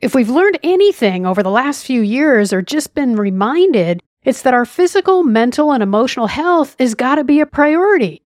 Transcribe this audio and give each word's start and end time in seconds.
If 0.00 0.14
we've 0.14 0.30
learned 0.30 0.58
anything 0.62 1.26
over 1.26 1.42
the 1.42 1.50
last 1.50 1.84
few 1.84 2.00
years 2.00 2.54
or 2.54 2.62
just 2.62 2.94
been 2.94 3.16
reminded, 3.16 4.02
it's 4.24 4.40
that 4.42 4.54
our 4.54 4.64
physical, 4.64 5.24
mental, 5.24 5.72
and 5.72 5.82
emotional 5.82 6.26
health 6.26 6.74
has 6.78 6.94
got 6.94 7.16
to 7.16 7.24
be 7.24 7.40
a 7.40 7.46
priority. 7.46 8.22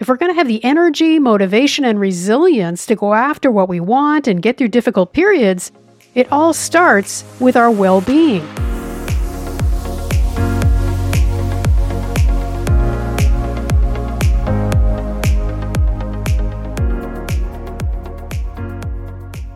If 0.00 0.08
we're 0.08 0.16
going 0.16 0.32
to 0.32 0.36
have 0.36 0.48
the 0.48 0.64
energy, 0.64 1.20
motivation, 1.20 1.84
and 1.84 2.00
resilience 2.00 2.84
to 2.86 2.96
go 2.96 3.14
after 3.14 3.48
what 3.48 3.68
we 3.68 3.78
want 3.78 4.26
and 4.26 4.42
get 4.42 4.58
through 4.58 4.68
difficult 4.68 5.12
periods, 5.12 5.70
it 6.16 6.32
all 6.32 6.52
starts 6.52 7.22
with 7.38 7.56
our 7.56 7.70
well 7.70 8.00
being. 8.00 8.44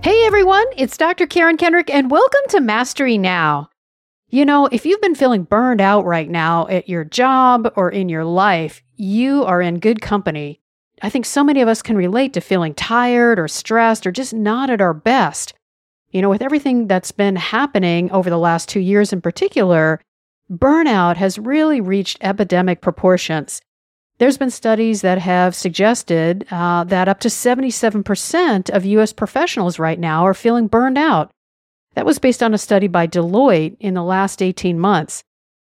Hey 0.00 0.24
everyone, 0.24 0.64
it's 0.76 0.96
Dr. 0.96 1.26
Karen 1.26 1.56
Kendrick, 1.56 1.90
and 1.90 2.08
welcome 2.08 2.40
to 2.50 2.60
Mastery 2.60 3.18
Now. 3.18 3.68
You 4.28 4.44
know, 4.44 4.66
if 4.66 4.86
you've 4.86 5.00
been 5.00 5.16
feeling 5.16 5.42
burned 5.42 5.80
out 5.80 6.04
right 6.04 6.30
now 6.30 6.68
at 6.68 6.88
your 6.88 7.04
job 7.04 7.72
or 7.74 7.90
in 7.90 8.08
your 8.08 8.24
life, 8.24 8.80
you 8.94 9.44
are 9.44 9.60
in 9.60 9.80
good 9.80 10.00
company. 10.00 10.60
I 11.02 11.10
think 11.10 11.26
so 11.26 11.42
many 11.42 11.60
of 11.62 11.68
us 11.68 11.82
can 11.82 11.96
relate 11.96 12.32
to 12.34 12.40
feeling 12.40 12.74
tired 12.74 13.40
or 13.40 13.48
stressed 13.48 14.06
or 14.06 14.12
just 14.12 14.32
not 14.32 14.70
at 14.70 14.80
our 14.80 14.94
best. 14.94 15.52
You 16.10 16.22
know, 16.22 16.30
with 16.30 16.42
everything 16.42 16.86
that's 16.86 17.12
been 17.12 17.34
happening 17.34 18.08
over 18.12 18.30
the 18.30 18.38
last 18.38 18.68
two 18.68 18.80
years 18.80 19.12
in 19.12 19.20
particular, 19.20 20.00
burnout 20.48 21.16
has 21.16 21.40
really 21.40 21.80
reached 21.80 22.18
epidemic 22.20 22.80
proportions. 22.80 23.60
There's 24.18 24.38
been 24.38 24.50
studies 24.50 25.02
that 25.02 25.18
have 25.18 25.54
suggested 25.54 26.44
uh, 26.50 26.84
that 26.84 27.08
up 27.08 27.20
to 27.20 27.28
77% 27.28 28.70
of 28.70 28.84
US 28.84 29.12
professionals 29.12 29.78
right 29.78 29.98
now 29.98 30.26
are 30.26 30.34
feeling 30.34 30.66
burned 30.66 30.98
out. 30.98 31.30
That 31.94 32.06
was 32.06 32.18
based 32.18 32.42
on 32.42 32.52
a 32.52 32.58
study 32.58 32.88
by 32.88 33.06
Deloitte 33.06 33.76
in 33.78 33.94
the 33.94 34.02
last 34.02 34.42
18 34.42 34.78
months. 34.78 35.22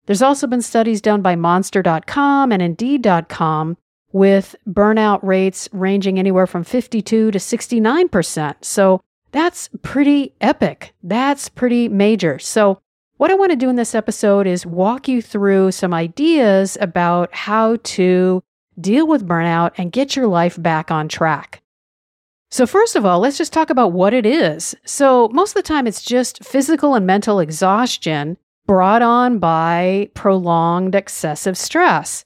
There's 0.06 0.22
also 0.22 0.46
been 0.46 0.62
studies 0.62 1.02
done 1.02 1.24
by 1.24 1.36
Monster.com 1.36 2.52
and 2.52 2.62
Indeed.com 2.62 3.78
with 4.12 4.56
burnout 4.68 5.20
rates 5.24 5.68
ranging 5.72 6.20
anywhere 6.20 6.48
from 6.48 6.64
52 6.64 7.32
to 7.32 7.38
69%. 7.38 8.56
So 8.62 9.02
that's 9.32 9.70
pretty 9.82 10.34
epic. 10.40 10.94
That's 11.04 11.50
pretty 11.50 11.90
major. 11.90 12.40
So 12.40 12.80
what 13.18 13.32
I 13.32 13.36
want 13.36 13.52
to 13.52 13.56
do 13.56 13.70
in 13.70 13.76
this 13.76 13.96
episode 13.96 14.46
is 14.48 14.66
walk 14.66 15.08
you 15.08 15.22
through 15.22 15.72
some 15.72 15.94
ideas 15.94 16.78
about 16.82 17.34
how 17.34 17.78
to 17.84 18.44
deal 18.80 19.08
with 19.08 19.28
burnout 19.28 19.72
and 19.78 19.92
get 19.92 20.16
your 20.16 20.28
life 20.28 20.62
back 20.62 20.92
on 20.92 21.08
track. 21.08 21.62
So, 22.52 22.68
first 22.68 22.96
of 22.96 23.06
all, 23.06 23.20
let's 23.20 23.38
just 23.38 23.54
talk 23.54 23.70
about 23.70 23.92
what 23.92 24.14
it 24.14 24.26
is. 24.26 24.76
So, 24.86 25.30
most 25.30 25.52
of 25.52 25.56
the 25.56 25.68
time, 25.68 25.88
it's 25.88 26.04
just 26.04 26.44
physical 26.44 26.94
and 26.94 27.06
mental 27.06 27.40
exhaustion 27.40 28.38
brought 28.66 29.02
on 29.02 29.40
by 29.40 30.10
prolonged 30.14 30.96
excessive 30.96 31.58
stress. 31.58 32.26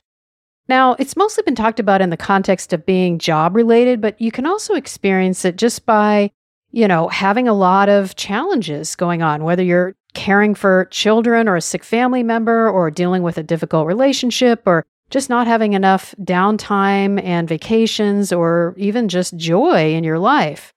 Now, 0.68 0.94
it's 1.00 1.18
mostly 1.18 1.44
been 1.44 1.56
talked 1.56 1.80
about 1.80 2.02
in 2.02 2.10
the 2.10 2.18
context 2.18 2.74
of 2.74 2.86
being 2.86 3.18
job 3.18 3.56
related, 3.56 4.02
but 4.02 4.20
you 4.22 4.32
can 4.32 4.46
also 4.46 4.76
experience 4.76 5.44
it 5.46 5.56
just 5.56 5.86
by, 5.86 6.32
you 6.72 6.88
know, 6.88 7.08
having 7.08 7.48
a 7.48 7.54
lot 7.54 7.90
of 7.90 8.16
challenges 8.16 8.96
going 8.96 9.24
on, 9.24 9.44
whether 9.44 9.64
you're 9.64 9.96
caring 10.14 10.56
for 10.56 10.86
children 10.86 11.48
or 11.48 11.56
a 11.56 11.62
sick 11.62 11.84
family 11.84 12.24
member 12.24 12.70
or 12.70 12.90
dealing 12.90 13.24
with 13.24 13.38
a 13.38 13.44
difficult 13.44 13.88
relationship 13.88 14.64
or 14.66 14.86
just 15.10 15.30
not 15.30 15.48
having 15.48 15.74
enough 15.74 16.14
downtime 16.22 17.24
and 17.24 17.48
vacations 17.48 18.32
or 18.32 18.74
even 18.78 19.08
just 19.08 19.36
joy 19.38 19.94
in 19.94 20.04
your 20.04 20.20
life. 20.20 20.74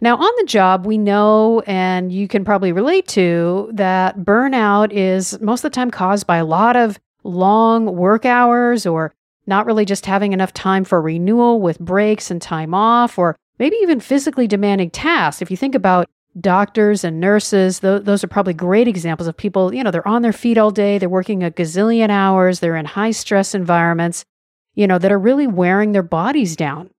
Now, 0.00 0.16
on 0.16 0.32
the 0.38 0.46
job, 0.46 0.86
we 0.86 0.98
know, 0.98 1.62
and 1.66 2.12
you 2.12 2.28
can 2.28 2.44
probably 2.44 2.72
relate 2.72 3.08
to, 3.08 3.70
that 3.72 4.18
burnout 4.18 4.92
is 4.92 5.40
most 5.40 5.64
of 5.64 5.70
the 5.70 5.74
time 5.74 5.90
caused 5.90 6.26
by 6.26 6.36
a 6.36 6.44
lot 6.44 6.76
of 6.76 6.98
long 7.22 7.96
work 7.96 8.26
hours 8.26 8.86
or 8.86 9.14
not 9.46 9.66
really 9.66 9.84
just 9.84 10.06
having 10.06 10.32
enough 10.32 10.52
time 10.52 10.84
for 10.84 11.00
renewal 11.00 11.60
with 11.60 11.78
breaks 11.78 12.30
and 12.30 12.42
time 12.42 12.74
off, 12.74 13.18
or 13.18 13.36
maybe 13.58 13.76
even 13.82 14.00
physically 14.00 14.46
demanding 14.46 14.90
tasks. 14.90 15.40
If 15.42 15.50
you 15.50 15.56
think 15.56 15.74
about 15.74 16.08
doctors 16.40 17.04
and 17.04 17.20
nurses 17.20 17.80
th- 17.80 18.02
those 18.02 18.24
are 18.24 18.28
probably 18.28 18.54
great 18.54 18.88
examples 18.88 19.28
of 19.28 19.36
people 19.36 19.72
you 19.72 19.84
know 19.84 19.90
they're 19.90 20.06
on 20.06 20.22
their 20.22 20.32
feet 20.32 20.58
all 20.58 20.70
day 20.70 20.98
they're 20.98 21.08
working 21.08 21.44
a 21.44 21.50
gazillion 21.50 22.10
hours 22.10 22.58
they're 22.58 22.76
in 22.76 22.86
high 22.86 23.12
stress 23.12 23.54
environments 23.54 24.24
you 24.74 24.86
know 24.86 24.98
that 24.98 25.12
are 25.12 25.18
really 25.18 25.46
wearing 25.46 25.92
their 25.92 26.02
bodies 26.02 26.56
down. 26.56 26.90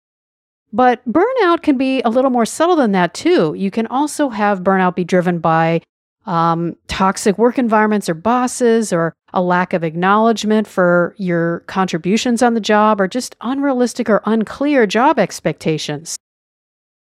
But 0.74 1.07
burnout 1.09 1.62
can 1.62 1.78
be 1.78 2.01
a 2.01 2.09
little 2.09 2.31
more 2.31 2.45
subtle 2.45 2.75
than 2.75 2.91
that 2.94 3.13
too. 3.13 3.53
You 3.57 3.72
can 3.72 3.88
also 3.88 4.29
have 4.29 4.62
burnout 4.62 4.95
be 4.95 5.03
driven 5.03 5.40
by 5.40 5.81
um, 6.25 6.75
toxic 6.88 7.38
work 7.38 7.57
environments 7.57 8.09
or 8.09 8.13
bosses 8.13 8.91
or 8.91 9.13
a 9.34 9.41
lack 9.41 9.74
of 9.74 9.84
acknowledgement 9.84 10.68
for 10.68 11.16
your 11.18 11.59
contributions 11.62 12.41
on 12.41 12.56
the 12.56 12.59
job 12.59 13.00
or 13.00 13.07
just 13.07 13.35
unrealistic 13.41 14.09
or 14.09 14.22
unclear 14.25 14.88
job 14.88 15.19
expectations 15.19 16.18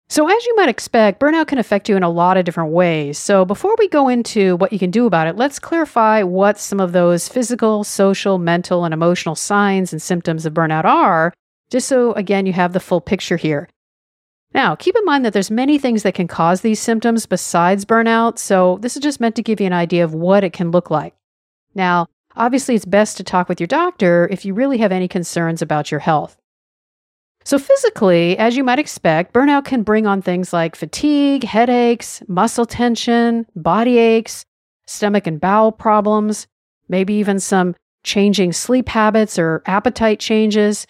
so, 0.10 0.28
as 0.28 0.46
you 0.46 0.56
might 0.56 0.70
expect, 0.70 1.20
burnout 1.20 1.48
can 1.48 1.58
affect 1.58 1.90
you 1.90 1.96
in 1.96 2.04
a 2.04 2.10
lot 2.10 2.38
of 2.38 2.46
different 2.46 2.72
ways. 2.72 3.18
So, 3.18 3.46
before 3.46 3.76
we 3.80 3.88
go 3.88 4.10
into 4.10 4.58
what 4.58 4.72
you 4.72 4.78
can 4.78 4.92
do 4.92 5.06
about 5.06 5.28
it, 5.28 5.38
let's 5.38 5.60
clarify 5.60 6.22
what 6.22 6.60
some 6.60 6.80
of 6.80 6.92
those 6.92 7.28
physical, 7.28 7.84
social, 7.84 8.38
mental, 8.38 8.86
and 8.86 8.94
emotional 8.94 9.36
signs 9.36 9.92
and 9.92 10.02
symptoms 10.02 10.46
of 10.46 10.54
burnout 10.54 10.86
are, 10.86 11.34
just 11.72 11.88
so 11.88 12.14
again 12.14 12.46
you 12.46 12.54
have 12.54 12.74
the 12.74 12.80
full 12.80 13.02
picture 13.02 13.38
here. 13.38 13.70
Now, 14.54 14.76
keep 14.76 14.96
in 14.96 15.06
mind 15.06 15.26
that 15.26 15.34
there's 15.34 15.50
many 15.50 15.80
things 15.80 16.04
that 16.04 16.14
can 16.14 16.28
cause 16.28 16.62
these 16.62 16.80
symptoms 16.80 17.26
besides 17.26 17.86
burnout, 17.86 18.38
so 18.38 18.78
this 18.82 18.96
is 18.96 19.02
just 19.02 19.20
meant 19.20 19.36
to 19.38 19.42
give 19.42 19.60
you 19.60 19.66
an 19.66 19.74
idea 19.74 20.04
of 20.04 20.14
what 20.14 20.44
it 20.44 20.54
can 20.54 20.70
look 20.70 20.92
like. 20.92 21.16
Now, 21.74 22.06
obviously 22.36 22.76
it's 22.76 22.86
best 22.86 23.18
to 23.18 23.24
talk 23.24 23.50
with 23.50 23.60
your 23.60 23.68
doctor 23.68 24.28
if 24.30 24.46
you 24.46 24.54
really 24.54 24.78
have 24.78 24.92
any 24.92 25.08
concerns 25.08 25.64
about 25.64 25.90
your 25.90 26.02
health. 26.02 26.38
So, 27.46 27.60
physically, 27.60 28.38
as 28.38 28.56
you 28.56 28.64
might 28.64 28.80
expect, 28.80 29.34
burnout 29.34 29.66
can 29.66 29.84
bring 29.84 30.08
on 30.08 30.22
things 30.22 30.54
like 30.54 30.76
fatigue, 30.76 31.44
headaches, 31.44 32.24
muscle 32.28 32.66
tension, 32.66 33.46
body 33.56 33.98
aches, 33.98 34.46
stomach 34.88 35.28
and 35.28 35.42
bowel 35.42 35.72
problems, 35.72 36.48
maybe 36.88 37.14
even 37.16 37.40
some 37.40 37.76
changing 38.04 38.54
sleep 38.54 38.88
habits 38.90 39.38
or 39.38 39.62
appetite 39.66 40.20
changes, 40.20 40.86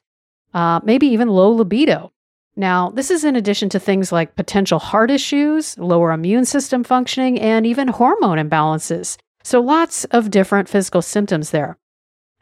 uh, 0.53 0.79
maybe 0.83 1.07
even 1.07 1.27
low 1.27 1.49
libido. 1.49 2.11
Now, 2.55 2.89
this 2.89 3.09
is 3.09 3.23
in 3.23 3.35
addition 3.35 3.69
to 3.69 3.79
things 3.79 4.11
like 4.11 4.35
potential 4.35 4.77
heart 4.77 5.09
issues, 5.09 5.77
lower 5.79 6.11
immune 6.11 6.45
system 6.45 6.83
functioning, 6.83 7.39
and 7.39 7.65
even 7.65 7.87
hormone 7.87 8.37
imbalances. 8.37 9.17
So, 9.43 9.59
lots 9.59 10.05
of 10.05 10.29
different 10.29 10.69
physical 10.69 11.01
symptoms 11.01 11.49
there. 11.49 11.77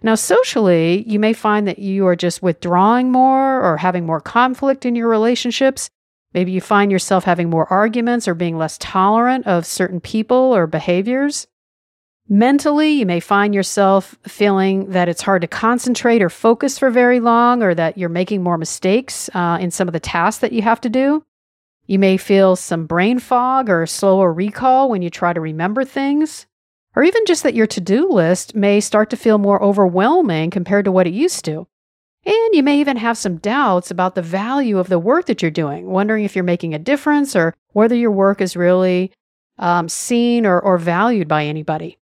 Now, 0.04 0.16
socially, 0.16 1.04
you 1.08 1.20
may 1.20 1.34
find 1.34 1.68
that 1.68 1.80
you 1.80 2.08
are 2.08 2.16
just 2.16 2.42
withdrawing 2.42 3.12
more 3.12 3.62
or 3.62 3.78
having 3.78 4.06
more 4.06 4.22
conflict 4.22 4.86
in 4.86 4.96
your 4.96 5.08
relationships. 5.08 5.90
Maybe 6.34 6.52
you 6.52 6.62
find 6.62 6.92
yourself 6.92 7.26
having 7.26 7.50
more 7.50 7.72
arguments 7.72 8.28
or 8.28 8.34
being 8.34 8.58
less 8.58 8.78
tolerant 8.80 9.46
of 9.46 9.66
certain 9.66 10.00
people 10.00 10.56
or 10.56 10.66
behaviors. 10.66 11.46
Mentally, 12.28 12.92
you 12.92 13.06
may 13.06 13.20
find 13.20 13.54
yourself 13.54 14.18
feeling 14.24 14.92
that 14.92 15.10
it's 15.10 15.22
hard 15.22 15.42
to 15.42 15.48
concentrate 15.48 16.22
or 16.22 16.30
focus 16.30 16.80
for 16.80 16.90
very 16.90 17.20
long, 17.20 17.62
or 17.62 17.76
that 17.76 17.98
you're 17.98 18.10
making 18.10 18.42
more 18.42 18.58
mistakes 18.58 19.30
uh, 19.34 19.58
in 19.60 19.70
some 19.70 19.88
of 19.88 19.92
the 19.92 20.00
tasks 20.00 20.40
that 20.40 20.54
you 20.54 20.62
have 20.62 20.80
to 20.82 20.90
do. 20.90 21.24
You 21.88 22.00
may 22.00 22.16
feel 22.16 22.56
some 22.56 22.86
brain 22.86 23.20
fog 23.20 23.70
or 23.70 23.86
slower 23.86 24.32
recall 24.32 24.90
when 24.90 25.02
you 25.02 25.10
try 25.10 25.34
to 25.34 25.42
remember 25.42 25.84
things 25.84 26.48
or 26.96 27.04
even 27.04 27.26
just 27.26 27.44
that 27.44 27.54
your 27.54 27.68
to 27.68 27.82
do 27.82 28.10
list 28.10 28.56
may 28.56 28.80
start 28.80 29.10
to 29.10 29.18
feel 29.18 29.38
more 29.38 29.64
overwhelming 29.64 30.50
compared 30.50 30.86
to 30.86 30.92
what 30.92 31.08
it 31.08 31.14
used 31.14 31.46
to. 31.46 31.68
And 32.26 32.54
you 32.54 32.62
may 32.62 32.80
even 32.80 32.98
have 32.98 33.18
some 33.18 33.38
doubts 33.38 33.90
about 33.90 34.16
the 34.16 34.22
value 34.22 34.78
of 34.78 34.90
the 34.90 35.00
work 35.00 35.26
that 35.26 35.42
you're 35.42 35.50
doing, 35.50 35.88
wondering 35.88 36.24
if 36.24 36.36
you're 36.36 36.44
making 36.44 36.74
a 36.74 36.80
difference 36.80 37.36
or 37.36 37.56
whether 37.74 37.96
your 37.96 38.12
work 38.12 38.42
is 38.42 38.56
really 38.56 39.12
um, 39.58 39.90
seen 39.90 40.46
or, 40.46 40.60
or 40.60 40.78
valued 40.78 41.28
by 41.28 41.46
anybody. 41.46 41.98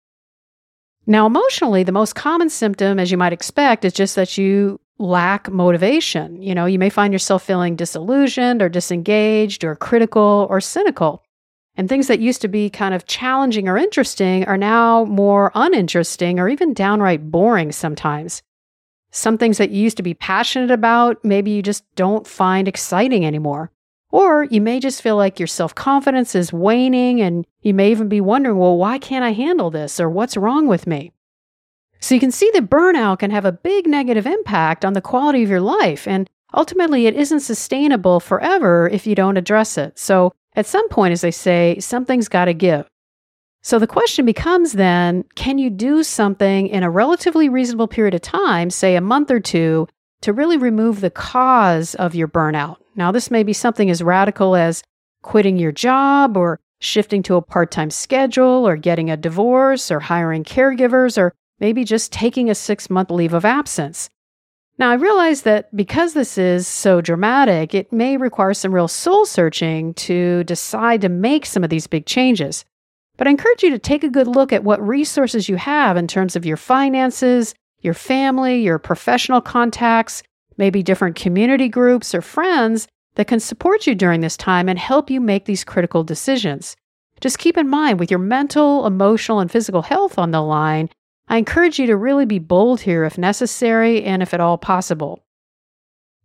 Now, 1.06 1.26
emotionally, 1.26 1.84
the 1.84 1.92
most 1.92 2.14
common 2.14 2.50
symptom, 2.50 2.98
as 2.98 3.10
you 3.10 3.16
might 3.16 3.32
expect, 3.32 3.84
is 3.84 3.92
just 3.92 4.16
that 4.16 4.36
you 4.36 4.80
lack 4.98 5.50
motivation. 5.50 6.42
You 6.42 6.54
know, 6.54 6.66
you 6.66 6.78
may 6.78 6.90
find 6.90 7.12
yourself 7.12 7.44
feeling 7.44 7.76
disillusioned 7.76 8.60
or 8.60 8.68
disengaged 8.68 9.64
or 9.64 9.76
critical 9.76 10.46
or 10.50 10.60
cynical. 10.60 11.22
And 11.78 11.88
things 11.88 12.08
that 12.08 12.18
used 12.18 12.40
to 12.42 12.48
be 12.48 12.68
kind 12.68 12.92
of 12.92 13.06
challenging 13.06 13.68
or 13.68 13.78
interesting 13.78 14.44
are 14.46 14.58
now 14.58 15.04
more 15.04 15.52
uninteresting 15.54 16.40
or 16.40 16.48
even 16.48 16.74
downright 16.74 17.30
boring 17.30 17.70
sometimes. 17.70 18.42
Some 19.12 19.38
things 19.38 19.58
that 19.58 19.70
you 19.70 19.84
used 19.84 19.96
to 19.98 20.02
be 20.02 20.12
passionate 20.12 20.72
about, 20.72 21.24
maybe 21.24 21.52
you 21.52 21.62
just 21.62 21.84
don't 21.94 22.26
find 22.26 22.66
exciting 22.66 23.24
anymore. 23.24 23.70
Or 24.10 24.42
you 24.42 24.60
may 24.60 24.80
just 24.80 25.02
feel 25.02 25.14
like 25.14 25.38
your 25.38 25.46
self 25.46 25.72
confidence 25.72 26.34
is 26.34 26.52
waning 26.52 27.20
and 27.20 27.46
you 27.60 27.74
may 27.74 27.92
even 27.92 28.08
be 28.08 28.20
wondering, 28.20 28.58
well, 28.58 28.76
why 28.76 28.98
can't 28.98 29.24
I 29.24 29.30
handle 29.32 29.70
this? 29.70 30.00
Or 30.00 30.10
what's 30.10 30.36
wrong 30.36 30.66
with 30.66 30.84
me? 30.88 31.12
So 32.00 32.12
you 32.12 32.20
can 32.20 32.32
see 32.32 32.50
that 32.54 32.68
burnout 32.70 33.20
can 33.20 33.30
have 33.30 33.44
a 33.44 33.52
big 33.52 33.86
negative 33.86 34.26
impact 34.26 34.84
on 34.84 34.94
the 34.94 35.00
quality 35.00 35.44
of 35.44 35.50
your 35.50 35.60
life. 35.60 36.08
And 36.08 36.28
ultimately, 36.52 37.06
it 37.06 37.14
isn't 37.14 37.40
sustainable 37.40 38.18
forever 38.18 38.88
if 38.88 39.06
you 39.06 39.14
don't 39.14 39.36
address 39.36 39.78
it. 39.78 39.96
So 39.96 40.32
at 40.58 40.66
some 40.66 40.88
point, 40.88 41.12
as 41.12 41.20
they 41.20 41.30
say, 41.30 41.78
something's 41.78 42.28
got 42.28 42.46
to 42.46 42.52
give. 42.52 42.90
So 43.62 43.78
the 43.78 43.86
question 43.86 44.26
becomes 44.26 44.72
then 44.72 45.24
can 45.36 45.56
you 45.56 45.70
do 45.70 46.02
something 46.02 46.66
in 46.66 46.82
a 46.82 46.90
relatively 46.90 47.48
reasonable 47.48 47.86
period 47.86 48.14
of 48.14 48.22
time, 48.22 48.68
say 48.68 48.96
a 48.96 49.00
month 49.00 49.30
or 49.30 49.38
two, 49.38 49.86
to 50.22 50.32
really 50.32 50.56
remove 50.56 51.00
the 51.00 51.10
cause 51.10 51.94
of 51.94 52.16
your 52.16 52.26
burnout? 52.26 52.78
Now, 52.96 53.12
this 53.12 53.30
may 53.30 53.44
be 53.44 53.52
something 53.52 53.88
as 53.88 54.02
radical 54.02 54.56
as 54.56 54.82
quitting 55.22 55.58
your 55.58 55.70
job 55.70 56.36
or 56.36 56.58
shifting 56.80 57.22
to 57.24 57.36
a 57.36 57.42
part 57.42 57.70
time 57.70 57.90
schedule 57.90 58.66
or 58.66 58.76
getting 58.76 59.10
a 59.10 59.16
divorce 59.16 59.92
or 59.92 60.00
hiring 60.00 60.42
caregivers 60.42 61.16
or 61.16 61.34
maybe 61.60 61.84
just 61.84 62.12
taking 62.12 62.50
a 62.50 62.54
six 62.54 62.90
month 62.90 63.12
leave 63.12 63.32
of 63.32 63.44
absence. 63.44 64.10
Now, 64.78 64.90
I 64.90 64.94
realize 64.94 65.42
that 65.42 65.74
because 65.76 66.14
this 66.14 66.38
is 66.38 66.68
so 66.68 67.00
dramatic, 67.00 67.74
it 67.74 67.92
may 67.92 68.16
require 68.16 68.54
some 68.54 68.72
real 68.72 68.86
soul 68.86 69.26
searching 69.26 69.92
to 69.94 70.44
decide 70.44 71.00
to 71.00 71.08
make 71.08 71.46
some 71.46 71.64
of 71.64 71.70
these 71.70 71.88
big 71.88 72.06
changes. 72.06 72.64
But 73.16 73.26
I 73.26 73.30
encourage 73.30 73.64
you 73.64 73.70
to 73.70 73.78
take 73.80 74.04
a 74.04 74.08
good 74.08 74.28
look 74.28 74.52
at 74.52 74.62
what 74.62 74.80
resources 74.86 75.48
you 75.48 75.56
have 75.56 75.96
in 75.96 76.06
terms 76.06 76.36
of 76.36 76.46
your 76.46 76.56
finances, 76.56 77.54
your 77.80 77.94
family, 77.94 78.62
your 78.62 78.78
professional 78.78 79.40
contacts, 79.40 80.22
maybe 80.56 80.84
different 80.84 81.16
community 81.16 81.68
groups 81.68 82.14
or 82.14 82.22
friends 82.22 82.86
that 83.16 83.26
can 83.26 83.40
support 83.40 83.84
you 83.84 83.96
during 83.96 84.20
this 84.20 84.36
time 84.36 84.68
and 84.68 84.78
help 84.78 85.10
you 85.10 85.20
make 85.20 85.44
these 85.44 85.64
critical 85.64 86.04
decisions. 86.04 86.76
Just 87.20 87.40
keep 87.40 87.56
in 87.56 87.68
mind, 87.68 87.98
with 87.98 88.12
your 88.12 88.20
mental, 88.20 88.86
emotional, 88.86 89.40
and 89.40 89.50
physical 89.50 89.82
health 89.82 90.18
on 90.18 90.30
the 90.30 90.40
line, 90.40 90.88
I 91.28 91.36
encourage 91.36 91.78
you 91.78 91.86
to 91.86 91.96
really 91.96 92.24
be 92.24 92.38
bold 92.38 92.80
here 92.80 93.04
if 93.04 93.18
necessary 93.18 94.02
and 94.02 94.22
if 94.22 94.32
at 94.32 94.40
all 94.40 94.56
possible. 94.56 95.24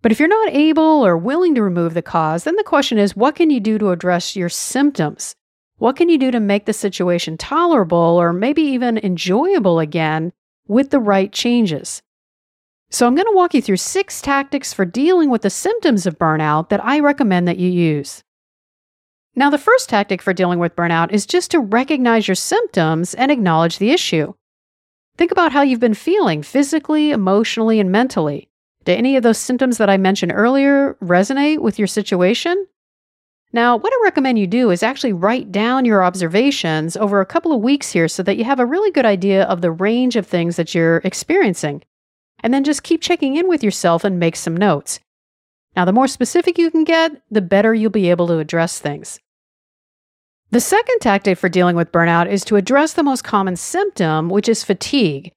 But 0.02 0.12
if 0.12 0.20
you're 0.20 0.28
not 0.28 0.54
able 0.54 1.06
or 1.06 1.18
willing 1.18 1.56
to 1.56 1.64
remove 1.64 1.94
the 1.94 2.02
cause, 2.02 2.44
then 2.44 2.56
the 2.56 2.64
question 2.64 2.98
is 2.98 3.16
what 3.16 3.36
can 3.36 3.50
you 3.50 3.60
do 3.60 3.78
to 3.80 3.92
address 3.92 4.36
your 4.36 4.50
symptoms? 4.50 5.36
What 5.78 5.96
can 5.96 6.08
you 6.08 6.18
do 6.18 6.32
to 6.32 6.40
make 6.40 6.66
the 6.66 6.74
situation 6.74 7.38
tolerable 7.38 7.98
or 7.98 8.32
maybe 8.32 8.62
even 8.62 8.98
enjoyable 8.98 9.80
again 9.80 10.32
with 10.68 10.92
the 10.92 11.00
right 11.00 11.32
changes? 11.32 12.02
So, 12.90 13.08
I'm 13.08 13.16
going 13.16 13.28
to 13.28 13.36
walk 13.36 13.56
you 13.56 13.62
through 13.62 13.78
six 13.78 14.22
tactics 14.22 14.72
for 14.72 14.86
dealing 14.86 15.32
with 15.32 15.42
the 15.42 15.50
symptoms 15.50 16.06
of 16.06 16.20
burnout 16.20 16.70
that 16.70 16.86
I 16.86 17.00
recommend 17.00 17.48
that 17.48 17.58
you 17.58 17.70
use. 17.70 18.24
Now, 19.36 19.50
the 19.50 19.58
first 19.58 19.90
tactic 19.90 20.22
for 20.22 20.32
dealing 20.32 20.60
with 20.60 20.76
burnout 20.76 21.12
is 21.12 21.26
just 21.26 21.50
to 21.52 21.60
recognize 21.60 22.28
your 22.28 22.36
symptoms 22.36 23.16
and 23.16 23.32
acknowledge 23.32 23.80
the 23.80 23.90
issue. 23.90 24.36
Think 25.18 25.32
about 25.32 25.52
how 25.52 25.62
you've 25.62 25.80
been 25.80 25.94
feeling 25.94 26.42
physically, 26.42 27.12
emotionally, 27.12 27.80
and 27.80 27.92
mentally. 27.92 28.50
Do 28.84 28.94
any 28.94 29.16
of 29.16 29.24
those 29.24 29.38
symptoms 29.38 29.78
that 29.78 29.90
I 29.90 29.98
mentioned 29.98 30.32
earlier 30.34 30.96
resonate 31.02 31.60
with 31.60 31.78
your 31.78 31.88
situation? 31.88 32.68
Now, 33.54 33.78
what 33.78 33.94
I 33.94 34.04
recommend 34.04 34.40
you 34.40 34.48
do 34.48 34.72
is 34.72 34.82
actually 34.82 35.14
write 35.14 35.52
down 35.52 35.86
your 35.86 36.04
observations 36.04 36.98
over 36.98 37.22
a 37.22 37.26
couple 37.26 37.54
of 37.54 37.62
weeks 37.62 37.92
here 37.92 38.08
so 38.08 38.24
that 38.24 38.38
you 38.38 38.44
have 38.44 38.60
a 38.60 38.66
really 38.66 38.90
good 38.90 39.06
idea 39.06 39.44
of 39.44 39.62
the 39.62 39.72
range 39.72 40.16
of 40.16 40.26
things 40.26 40.56
that 40.56 40.74
you're 40.74 40.98
experiencing. 41.04 41.84
And 42.42 42.52
then 42.52 42.64
just 42.64 42.82
keep 42.82 43.00
checking 43.00 43.36
in 43.36 43.48
with 43.48 43.64
yourself 43.64 44.04
and 44.04 44.20
make 44.20 44.36
some 44.36 44.58
notes. 44.58 45.00
Now, 45.76 45.86
the 45.86 45.94
more 45.94 46.08
specific 46.08 46.58
you 46.58 46.72
can 46.72 46.84
get, 46.84 47.22
the 47.30 47.42
better 47.42 47.74
you'll 47.74 47.92
be 47.92 48.10
able 48.10 48.28
to 48.28 48.40
address 48.40 48.80
things. 48.80 49.20
The 50.54 50.62
second 50.62 51.00
tactic 51.00 51.40
for 51.40 51.50
dealing 51.50 51.76
with 51.76 51.92
burnout 51.92 52.30
is 52.30 52.46
to 52.46 52.58
address 52.58 52.94
the 52.94 53.02
most 53.02 53.24
common 53.24 53.56
symptom, 53.56 54.30
which 54.30 54.48
is 54.48 54.64
fatigue. 54.64 55.32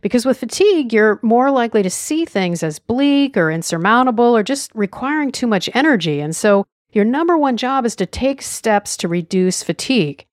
Because 0.00 0.24
with 0.24 0.38
fatigue, 0.38 0.92
you're 0.92 1.18
more 1.20 1.50
likely 1.50 1.82
to 1.82 1.90
see 1.90 2.24
things 2.24 2.62
as 2.62 2.78
bleak 2.78 3.36
or 3.36 3.50
insurmountable 3.50 4.36
or 4.36 4.44
just 4.44 4.70
requiring 4.72 5.32
too 5.32 5.48
much 5.48 5.68
energy. 5.74 6.20
And 6.20 6.36
so 6.36 6.64
your 6.92 7.04
number 7.04 7.36
one 7.36 7.56
job 7.56 7.84
is 7.84 7.96
to 7.96 8.06
take 8.06 8.40
steps 8.40 8.96
to 8.98 9.08
reduce 9.08 9.64
fatigue. 9.64 10.26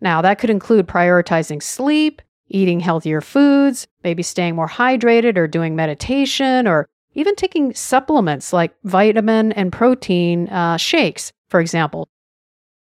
Now, 0.00 0.20
that 0.20 0.40
could 0.40 0.50
include 0.50 0.88
prioritizing 0.88 1.62
sleep, 1.62 2.22
eating 2.48 2.80
healthier 2.80 3.20
foods, 3.20 3.86
maybe 4.02 4.24
staying 4.24 4.56
more 4.56 4.68
hydrated 4.68 5.36
or 5.36 5.46
doing 5.46 5.76
meditation, 5.76 6.66
or 6.66 6.88
even 7.12 7.36
taking 7.36 7.72
supplements 7.72 8.52
like 8.52 8.74
vitamin 8.82 9.52
and 9.52 9.72
protein 9.72 10.48
uh, 10.48 10.76
shakes, 10.76 11.30
for 11.50 11.60
example, 11.60 12.08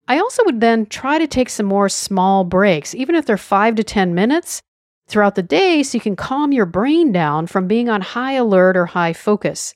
I 0.08 0.20
also 0.20 0.44
would 0.46 0.62
then 0.62 0.86
try 0.86 1.18
to 1.18 1.28
take 1.28 1.50
some 1.50 1.66
more 1.66 1.90
small 1.90 2.44
breaks, 2.44 2.96
even 2.96 3.16
if 3.16 3.26
they're 3.26 3.38
five 3.38 3.76
to 3.76 3.84
10 3.84 4.16
minutes 4.16 4.62
throughout 5.08 5.36
the 5.36 5.44
day, 5.44 5.84
so 5.84 5.98
you 5.98 6.02
can 6.02 6.16
calm 6.16 6.52
your 6.52 6.66
brain 6.66 7.12
down 7.12 7.48
from 7.48 7.68
being 7.68 7.90
on 7.90 8.02
high 8.02 8.34
alert 8.34 8.78
or 8.78 8.86
high 8.86 9.14
focus. 9.14 9.74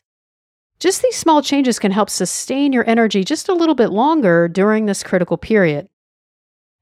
Just 0.80 1.02
these 1.02 1.16
small 1.16 1.42
changes 1.42 1.80
can 1.80 1.92
help 1.92 2.10
sustain 2.10 2.74
your 2.74 2.88
energy 2.90 3.24
just 3.24 3.50
a 3.50 3.54
little 3.54 3.76
bit 3.76 3.92
longer 3.92 4.48
during 4.48 4.86
this 4.86 5.04
critical 5.04 5.38
period. 5.38 5.88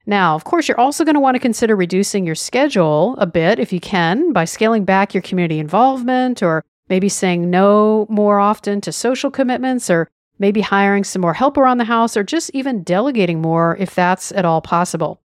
Now, 0.06 0.36
of 0.36 0.44
course, 0.44 0.68
you're 0.68 0.80
also 0.80 1.04
going 1.04 1.16
to 1.16 1.20
want 1.20 1.36
to 1.36 1.40
consider 1.40 1.76
reducing 1.76 2.26
your 2.26 2.36
schedule 2.36 3.16
a 3.18 3.28
bit 3.28 3.60
if 3.60 3.74
you 3.74 3.80
can 3.80 4.32
by 4.32 4.46
scaling 4.46 4.86
back 4.86 5.14
your 5.14 5.22
community 5.22 5.60
involvement 5.60 6.42
or 6.42 6.64
maybe 6.88 7.10
saying 7.10 7.50
no 7.50 8.08
more 8.10 8.40
often 8.40 8.82
to 8.82 8.92
social 8.92 9.30
commitments 9.30 9.90
or 9.90 10.10
maybe 10.40 10.62
hiring 10.62 11.04
some 11.04 11.22
more 11.22 11.34
help 11.34 11.58
around 11.58 11.78
the 11.78 11.86
house, 11.86 12.18
or 12.18 12.24
just 12.24 12.50
even 12.54 12.84
delegating 12.84 13.42
more 13.42 13.78
if 13.78 13.94
that's 13.94 14.32
at 14.32 14.46
all 14.46 14.62
possible. 14.62 15.22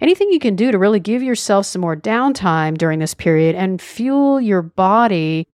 Anything 0.00 0.30
you 0.30 0.38
can 0.38 0.56
do 0.56 0.72
to 0.72 0.78
really 0.78 1.00
give 1.00 1.22
yourself 1.22 1.66
some 1.66 1.82
more 1.82 1.96
downtime 1.96 2.76
during 2.76 2.98
this 2.98 3.14
period 3.14 3.54
and 3.54 3.80
fuel 3.80 4.40
your 4.40 4.62
body 4.62 5.46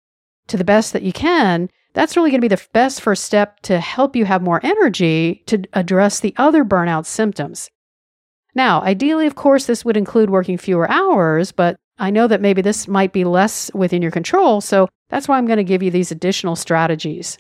to 0.47 0.57
the 0.57 0.65
best 0.65 0.93
that 0.93 1.03
you 1.03 1.13
can, 1.13 1.71
that's 1.95 2.17
really 2.17 2.31
going 2.31 2.41
to 2.41 2.49
be 2.49 2.55
the 2.55 2.67
best 2.73 3.01
first 3.01 3.25
step 3.25 3.61
to 3.61 3.81
help 3.81 4.15
you 4.15 4.25
have 4.25 4.43
more 4.43 4.61
energy 4.63 5.43
to 5.47 5.63
address 5.73 6.21
the 6.21 6.35
other 6.37 6.65
burnout 6.65 7.07
symptoms. 7.07 7.71
Now, 8.55 8.83
ideally, 8.83 9.27
of 9.27 9.35
course, 9.35 9.67
this 9.67 9.85
would 9.85 9.97
include 9.97 10.31
working 10.31 10.59
fewer 10.59 10.91
hours, 10.91 11.51
but 11.51 11.77
I 11.99 12.11
know 12.11 12.27
that 12.27 12.41
maybe 12.41 12.63
this 12.63 12.87
might 12.87 13.13
be 13.13 13.25
less 13.25 13.73
within 13.73 14.03
your 14.03 14.11
control, 14.11 14.61
so 14.61 14.89
that's 15.09 15.29
why 15.29 15.39
I'm 15.39 15.47
going 15.47 15.57
to 15.57 15.65
give 15.65 15.83
you 15.83 15.91
these 15.91 16.13
additional 16.13 16.57
strategies. 16.57 17.39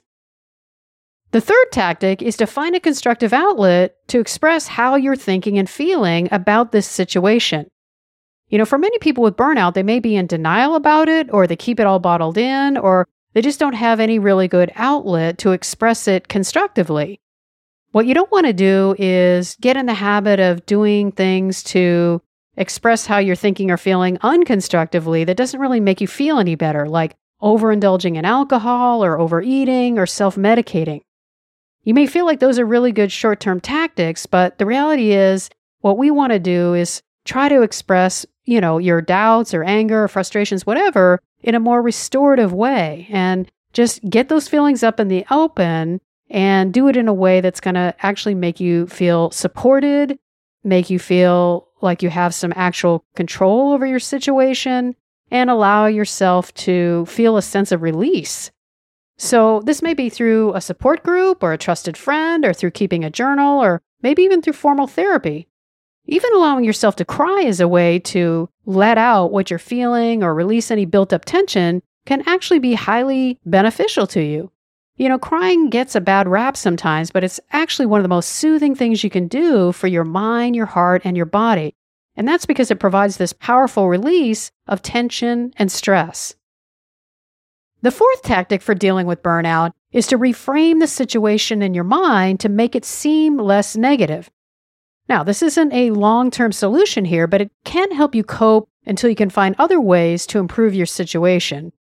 The 1.35 1.41
third 1.41 1.73
tactic 1.73 2.23
is 2.23 2.37
to 2.37 2.47
find 2.47 2.77
a 2.77 2.81
constructive 2.81 3.33
outlet 3.33 3.97
to 4.07 4.21
express 4.21 4.69
how 4.69 4.95
you're 4.95 5.17
thinking 5.17 5.59
and 5.59 5.69
feeling 5.69 6.29
about 6.31 6.71
this 6.71 6.87
situation. 6.87 7.67
You 8.51 8.59
know, 8.59 8.65
for 8.65 8.79
many 8.79 9.01
people 9.01 9.25
with 9.25 9.37
burnout, 9.37 9.75
they 9.75 9.83
may 9.83 9.99
be 9.99 10.15
in 10.15 10.29
denial 10.29 10.77
about 10.77 11.09
it, 11.09 11.29
or 11.35 11.49
they 11.49 11.57
keep 11.57 11.81
it 11.81 11.89
all 11.89 11.99
bottled 11.99 12.39
in, 12.39 12.77
or 12.77 13.09
they 13.33 13.41
just 13.41 13.59
don't 13.59 13.73
have 13.73 13.99
any 13.99 14.21
really 14.21 14.47
good 14.47 14.71
outlet 14.77 15.39
to 15.39 15.51
express 15.51 16.07
it 16.07 16.29
constructively. 16.29 17.19
What 17.91 18.07
you 18.07 18.15
don't 18.15 18.31
want 18.31 18.47
to 18.47 18.53
do 18.53 18.95
is 18.97 19.57
get 19.61 19.77
in 19.77 19.87
the 19.87 19.95
habit 19.95 20.39
of 20.39 20.65
doing 20.67 21.11
things 21.11 21.65
to 21.65 22.23
express 22.57 23.07
how 23.07 23.19
you're 23.19 23.35
thinking 23.35 23.73
or 23.73 23.77
feeling 23.77 24.19
unconstructively 24.19 25.25
that 25.25 25.37
doesn't 25.37 25.59
really 25.59 25.81
make 25.81 26.01
you 26.01 26.07
feel 26.07 26.39
any 26.39 26.55
better, 26.55 26.89
like 26.89 27.17
overindulging 27.43 28.15
in 28.15 28.25
alcohol 28.25 29.03
or 29.05 29.19
overeating 29.19 29.99
or 29.99 30.07
self 30.07 30.37
medicating. 30.37 31.01
You 31.85 31.95
may 31.95 32.07
feel 32.07 32.25
like 32.25 32.41
those 32.41 32.59
are 32.59 32.67
really 32.67 32.93
good 32.93 33.13
short 33.13 33.41
term 33.41 33.61
tactics, 33.61 34.27
but 34.27 34.59
the 34.59 34.67
reality 34.67 35.13
is 35.13 35.51
what 35.81 35.99
we 35.99 36.11
want 36.11 36.33
to 36.33 36.39
do 36.39 36.75
is 36.75 37.03
try 37.25 37.49
to 37.49 37.63
express, 37.63 38.25
you 38.45 38.61
know, 38.61 38.79
your 38.79 39.01
doubts 39.01 39.55
or 39.55 39.63
anger 39.63 40.05
or 40.05 40.09
frustrations, 40.09 40.67
whatever, 40.67 41.21
in 41.43 41.55
a 41.55 41.61
more 41.61 41.83
restorative 41.83 42.53
way 42.53 43.07
and 43.11 43.51
just 43.75 44.09
get 44.09 44.29
those 44.29 44.49
feelings 44.49 44.83
up 44.83 44.99
in 44.99 45.09
the 45.09 45.27
open 45.31 46.01
and 46.31 46.73
do 46.73 46.89
it 46.89 46.97
in 46.97 47.07
a 47.07 47.15
way 47.15 47.41
that's 47.41 47.61
going 47.61 47.75
to 47.75 47.95
actually 48.01 48.35
make 48.35 48.61
you 48.61 48.87
feel 48.87 49.31
supported, 49.31 50.19
make 50.63 50.89
you 50.89 50.99
feel 50.99 51.69
like 51.83 52.03
you 52.03 52.09
have 52.09 52.35
some 52.35 52.53
actual 52.57 53.05
control 53.15 53.73
over 53.73 53.85
your 53.85 53.99
situation, 53.99 54.97
and 55.31 55.51
allow 55.51 55.87
yourself 55.87 56.55
to 56.55 57.05
feel 57.07 57.37
a 57.37 57.43
sense 57.43 57.73
of 57.73 57.83
release 57.83 58.51
so, 59.25 59.63
this 59.65 59.81
may 59.81 59.95
be 59.95 60.11
through 60.11 60.53
a 60.53 60.61
support 60.61 61.03
group 61.03 61.43
or 61.43 61.55
a 61.55 61.59
trusted 61.59 61.97
friend 61.97 62.45
or 62.45 62.53
through 62.53 62.73
keeping 62.73 63.05
a 63.05 63.11
journal 63.11 63.59
or 63.59 63.81
maybe 64.03 64.21
even 64.23 64.43
through 64.43 64.53
formal 64.53 64.87
therapy. 64.87 65.49
Even 66.05 66.35
allowing 66.35 66.63
yourself 66.63 66.95
to 66.97 67.07
cry 67.07 67.41
is 67.41 67.59
a 67.59 67.67
way 67.67 67.99
to 68.01 68.51
let 68.67 68.99
out 68.99 69.33
what 69.33 69.49
you're 69.49 69.59
feeling 69.59 70.23
or 70.23 70.35
release 70.35 70.71
any 70.71 70.85
built 70.85 71.11
up 71.15 71.25
tension 71.25 71.81
can 72.05 72.23
actually 72.27 72.59
be 72.59 72.75
highly 72.75 73.41
beneficial 73.47 74.07
to 74.09 74.21
you. 74.23 74.53
You 74.99 75.09
know, 75.09 75.19
crying 75.19 75.71
gets 75.71 75.95
a 75.95 76.03
bad 76.03 76.29
rap 76.29 76.55
sometimes, 76.55 77.11
but 77.11 77.25
it's 77.25 77.41
actually 77.51 77.87
one 77.87 78.01
of 78.01 78.05
the 78.05 78.09
most 78.09 78.29
soothing 78.29 78.75
things 78.75 79.03
you 79.03 79.09
can 79.09 79.27
do 79.27 79.73
for 79.73 79.87
your 79.87 80.05
mind, 80.05 80.55
your 80.55 80.67
heart, 80.67 81.01
and 81.03 81.17
your 81.17 81.25
body. 81.25 81.75
And 82.15 82.29
that's 82.29 82.45
because 82.45 82.71
it 82.71 82.79
provides 82.79 83.17
this 83.17 83.33
powerful 83.33 83.89
release 83.89 84.53
of 84.69 84.83
tension 84.83 85.55
and 85.57 85.73
stress. 85.73 86.35
The 87.85 87.91
fourth 87.91 88.23
tactic 88.23 88.63
for 88.63 88.75
dealing 88.75 89.07
with 89.07 89.23
burnout 89.23 89.73
is 89.93 90.07
to 90.07 90.17
reframe 90.17 90.81
the 90.81 90.87
situation 90.87 91.61
in 91.61 91.75
your 91.75 91.85
mind 91.85 92.41
to 92.41 92.49
make 92.49 92.75
it 92.75 92.83
seem 92.83 93.37
less 93.37 93.77
negative. 93.77 94.31
Now, 95.07 95.23
this 95.23 95.43
isn't 95.43 95.71
a 95.71 95.91
long 95.91 96.31
term 96.31 96.51
solution 96.51 97.05
here, 97.05 97.27
but 97.27 97.43
it 97.43 97.51
can 97.65 97.93
help 97.93 98.15
you 98.15 98.25
cope 98.25 98.71
until 98.87 99.11
you 99.11 99.17
can 99.17 99.29
find 99.29 99.55
other 99.59 99.79
ways 99.79 100.27
to 100.29 100.39
improve 100.39 100.75
your 100.75 100.87
situation. 100.87 101.75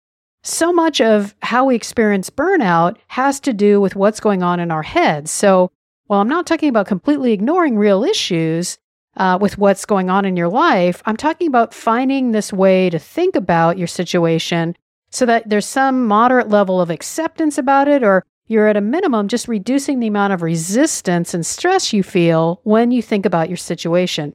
So 0.43 0.73
much 0.73 1.01
of 1.01 1.37
how 1.41 1.67
we 1.67 1.77
experience 1.77 2.31
burnout 2.31 2.97
has 3.07 3.39
to 3.39 3.53
do 3.53 3.81
with 3.81 3.95
what's 3.95 4.19
going 4.19 4.43
on 4.43 4.59
in 4.59 4.73
our 4.73 4.83
heads. 4.83 5.31
So, 5.31 5.71
while 6.09 6.21
I'm 6.21 6.29
not 6.29 6.49
talking 6.49 6.69
about 6.69 6.89
completely 6.89 7.33
ignoring 7.33 7.79
real 7.79 8.03
issues 8.03 8.77
uh, 9.17 9.39
with 9.41 9.57
what's 9.57 9.87
going 9.87 10.11
on 10.11 10.25
in 10.25 10.37
your 10.37 10.49
life. 10.49 11.01
I'm 11.07 11.17
talking 11.17 11.47
about 11.47 11.73
finding 11.73 12.33
this 12.33 12.53
way 12.53 12.91
to 12.91 12.99
think 12.99 13.37
about 13.37 13.79
your 13.79 13.87
situation 13.87 14.75
so 15.13 15.27
that 15.27 15.49
there's 15.49 15.67
some 15.67 16.07
moderate 16.07 16.49
level 16.49 16.81
of 16.81 16.91
acceptance 16.91 17.59
about 17.59 17.87
it, 17.87 18.03
or 18.03 18.25
you're 18.47 18.67
at 18.67 18.77
a 18.77 18.81
minimum 18.81 19.29
just 19.29 19.47
reducing 19.47 20.01
the 20.01 20.07
amount 20.07 20.33
of 20.33 20.43
resistance 20.43 21.35
and 21.35 21.47
stress 21.47 21.93
you 21.93 22.03
feel 22.03 22.61
when 22.65 22.91
you 22.91 23.03
think 23.03 23.25
about 23.25 23.49
your 23.49 23.57
situation. 23.57 24.35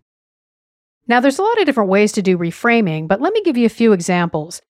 Now, 1.08 1.20
there's 1.20 1.40
a 1.40 1.44
lot 1.44 1.60
of 1.60 1.66
different 1.66 1.90
ways 1.90 2.12
to 2.14 2.22
do 2.22 2.38
reframing, 2.38 3.08
but 3.08 3.22
let 3.22 3.34
me 3.34 3.42
give 3.42 3.58
you 3.58 3.66
a 3.66 3.70
few 3.70 3.92
examples. 3.92 4.62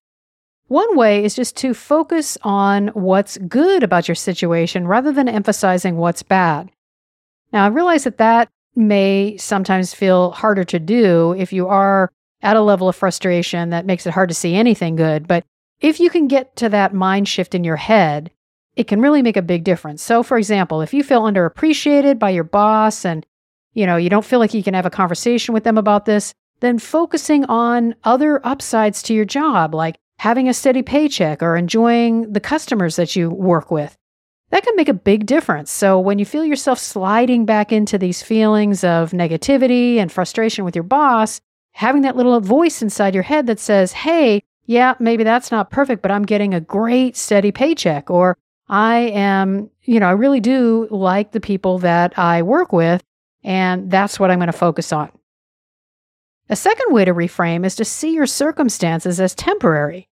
One 0.68 0.96
way 0.96 1.24
is 1.24 1.36
just 1.36 1.56
to 1.58 1.74
focus 1.74 2.38
on 2.42 2.90
what's 2.90 3.38
good 3.38 3.84
about 3.84 4.08
your 4.08 4.16
situation 4.16 4.88
rather 4.88 5.12
than 5.12 5.28
emphasizing 5.28 5.98
what's 5.98 6.24
bad. 6.24 6.70
Now, 7.52 7.66
I 7.66 7.68
realize 7.68 8.04
that 8.04 8.18
that 8.18 8.50
may 8.76 9.36
sometimes 9.38 9.94
feel 9.94 10.32
harder 10.32 10.64
to 10.66 10.80
do 10.80 11.34
if 11.38 11.52
you 11.52 11.68
are 11.68 12.12
at 12.42 12.56
a 12.56 12.62
level 12.62 12.88
of 12.88 12.96
frustration 12.96 13.72
that 13.72 13.86
makes 13.86 14.06
it 14.06 14.14
hard 14.14 14.30
to 14.30 14.36
see 14.36 14.56
anything 14.56 14.96
good. 14.96 15.28
But 15.28 15.44
if 15.79 16.00
you 16.00 16.10
can 16.10 16.27
get 16.27 16.55
to 16.57 16.69
that 16.69 16.93
mind 16.93 17.27
shift 17.27 17.53
in 17.53 17.63
your 17.63 17.75
head, 17.75 18.31
it 18.75 18.88
can 18.88 19.01
really 19.01 19.22
make 19.22 19.38
a 19.38 19.41
big 19.41 19.63
difference. 19.63 20.01
So, 20.01 20.24
for 20.24 20.38
example, 20.38 20.81
if 20.81 20.93
you 20.93 21.03
feel 21.03 21.24
underappreciated 21.24 22.19
by 22.19 22.29
your 22.29 22.43
boss 22.43 23.05
and 23.05 23.25
you 23.77 23.86
know, 23.86 23.96
you 23.96 24.10
don't 24.10 24.25
feel 24.25 24.39
like 24.39 24.55
you 24.55 24.63
can 24.63 24.74
have 24.74 24.88
a 24.88 24.89
conversation 24.89 25.53
with 25.53 25.63
them 25.63 25.77
about 25.77 26.05
this, 26.05 26.34
then 26.62 26.79
focusing 26.79 27.46
on 27.46 27.93
other 28.03 28.43
upsides 28.43 29.03
to 29.03 29.13
your 29.13 29.24
job, 29.24 29.75
like 29.75 30.00
having 30.17 30.50
a 30.50 30.53
steady 30.53 30.81
paycheck 30.81 31.43
or 31.43 31.55
enjoying 31.55 32.34
the 32.34 32.39
customers 32.39 32.96
that 32.96 33.15
you 33.15 33.29
work 33.29 33.69
with. 33.69 33.96
That 34.50 34.63
can 34.63 34.75
make 34.75 34.89
a 34.89 34.96
big 34.96 35.27
difference. 35.27 35.69
So, 35.69 36.00
when 36.00 36.17
you 36.17 36.25
feel 36.25 36.43
yourself 36.43 36.79
sliding 36.79 37.46
back 37.46 37.72
into 37.72 38.00
these 38.00 38.24
feelings 38.24 38.84
of 38.84 39.12
negativity 39.12 39.98
and 39.98 40.12
frustration 40.12 40.65
with 40.65 40.75
your 40.75 40.84
boss, 40.84 41.39
having 41.74 42.01
that 42.01 42.15
little 42.15 42.39
voice 42.39 42.81
inside 42.81 43.13
your 43.13 43.24
head 43.24 43.46
that 43.46 43.60
says, 43.60 43.91
Hey, 43.91 44.41
yeah, 44.67 44.95
maybe 45.00 45.24
that's 45.24 45.50
not 45.50 45.71
perfect, 45.71 46.01
but 46.01 46.12
I'm 46.12 46.25
getting 46.25 46.53
a 46.53 46.62
great 46.62 47.15
steady 47.15 47.51
paycheck. 47.51 48.09
Or 48.09 48.38
I 48.67 48.97
am, 48.97 49.69
you 49.83 50.00
know, 50.00 50.07
I 50.07 50.12
really 50.12 50.41
do 50.41 50.88
like 50.91 51.31
the 51.31 51.39
people 51.39 51.79
that 51.79 52.19
I 52.19 52.43
work 52.43 52.74
with. 52.74 53.01
And 53.43 53.89
that's 53.89 54.19
what 54.19 54.29
I'm 54.29 54.39
going 54.39 54.47
to 54.47 54.53
focus 54.53 54.91
on. 54.91 55.09
A 56.50 56.55
second 56.55 56.93
way 56.93 57.05
to 57.05 57.13
reframe 57.13 57.65
is 57.65 57.75
to 57.75 57.86
see 57.86 58.13
your 58.13 58.25
circumstances 58.25 59.19
as 59.19 59.33
temporary. 59.33 60.09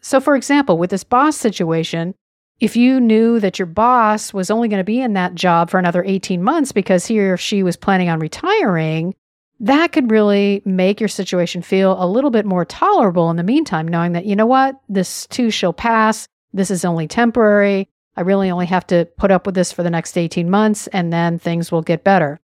So, 0.00 0.20
for 0.20 0.36
example, 0.36 0.78
with 0.78 0.90
this 0.90 1.04
boss 1.04 1.36
situation, 1.36 2.14
if 2.60 2.76
you 2.76 3.00
knew 3.00 3.40
that 3.40 3.58
your 3.58 3.66
boss 3.66 4.32
was 4.32 4.50
only 4.50 4.68
going 4.68 4.80
to 4.80 4.84
be 4.84 5.00
in 5.00 5.14
that 5.14 5.34
job 5.34 5.70
for 5.70 5.78
another 5.78 6.04
18 6.04 6.42
months 6.42 6.72
because 6.72 7.06
he 7.06 7.18
or 7.18 7.36
she 7.36 7.62
was 7.62 7.76
planning 7.76 8.08
on 8.08 8.20
retiring, 8.20 9.14
that 9.60 9.92
could 9.92 10.10
really 10.10 10.62
make 10.64 11.00
your 11.00 11.08
situation 11.08 11.60
feel 11.62 12.02
a 12.02 12.08
little 12.08 12.30
bit 12.30 12.46
more 12.46 12.64
tolerable 12.64 13.30
in 13.30 13.36
the 13.36 13.42
meantime, 13.42 13.86
knowing 13.86 14.12
that, 14.12 14.24
you 14.24 14.34
know 14.34 14.46
what, 14.46 14.80
this 14.88 15.26
too 15.26 15.50
shall 15.50 15.74
pass. 15.74 16.26
This 16.52 16.70
is 16.70 16.84
only 16.84 17.06
temporary. 17.06 17.88
I 18.16 18.22
really 18.22 18.50
only 18.50 18.66
have 18.66 18.86
to 18.88 19.06
put 19.16 19.30
up 19.30 19.46
with 19.46 19.54
this 19.54 19.70
for 19.70 19.82
the 19.82 19.90
next 19.90 20.16
18 20.16 20.50
months 20.50 20.86
and 20.88 21.12
then 21.12 21.38
things 21.38 21.70
will 21.70 21.82
get 21.82 22.04
better. 22.04 22.40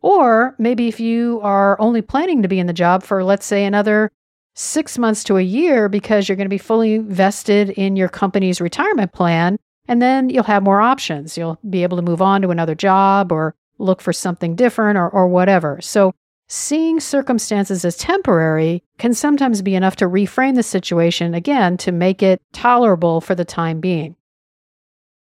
Or 0.00 0.54
maybe 0.58 0.88
if 0.88 1.00
you 1.00 1.40
are 1.42 1.80
only 1.80 2.02
planning 2.02 2.42
to 2.42 2.48
be 2.48 2.60
in 2.60 2.66
the 2.66 2.72
job 2.72 3.02
for, 3.02 3.24
let's 3.24 3.46
say, 3.46 3.64
another 3.64 4.12
six 4.54 4.98
months 4.98 5.24
to 5.24 5.36
a 5.36 5.42
year 5.42 5.88
because 5.88 6.28
you're 6.28 6.36
going 6.36 6.44
to 6.44 6.50
be 6.50 6.58
fully 6.58 6.98
vested 6.98 7.70
in 7.70 7.96
your 7.96 8.08
company's 8.08 8.60
retirement 8.60 9.12
plan, 9.12 9.58
and 9.86 10.02
then 10.02 10.28
you'll 10.28 10.44
have 10.44 10.62
more 10.62 10.80
options. 10.80 11.36
You'll 11.36 11.58
be 11.68 11.82
able 11.82 11.96
to 11.96 12.02
move 12.02 12.22
on 12.22 12.42
to 12.42 12.50
another 12.50 12.74
job 12.74 13.32
or 13.32 13.54
look 13.78 14.00
for 14.00 14.12
something 14.12 14.54
different 14.54 14.98
or, 14.98 15.08
or 15.08 15.28
whatever. 15.28 15.80
So, 15.80 16.14
seeing 16.48 16.98
circumstances 16.98 17.84
as 17.84 17.96
temporary 17.96 18.82
can 18.96 19.12
sometimes 19.12 19.60
be 19.60 19.74
enough 19.74 19.96
to 19.96 20.06
reframe 20.06 20.54
the 20.54 20.62
situation 20.62 21.34
again 21.34 21.76
to 21.76 21.92
make 21.92 22.22
it 22.22 22.40
tolerable 22.52 23.20
for 23.20 23.34
the 23.34 23.44
time 23.44 23.80
being. 23.80 24.16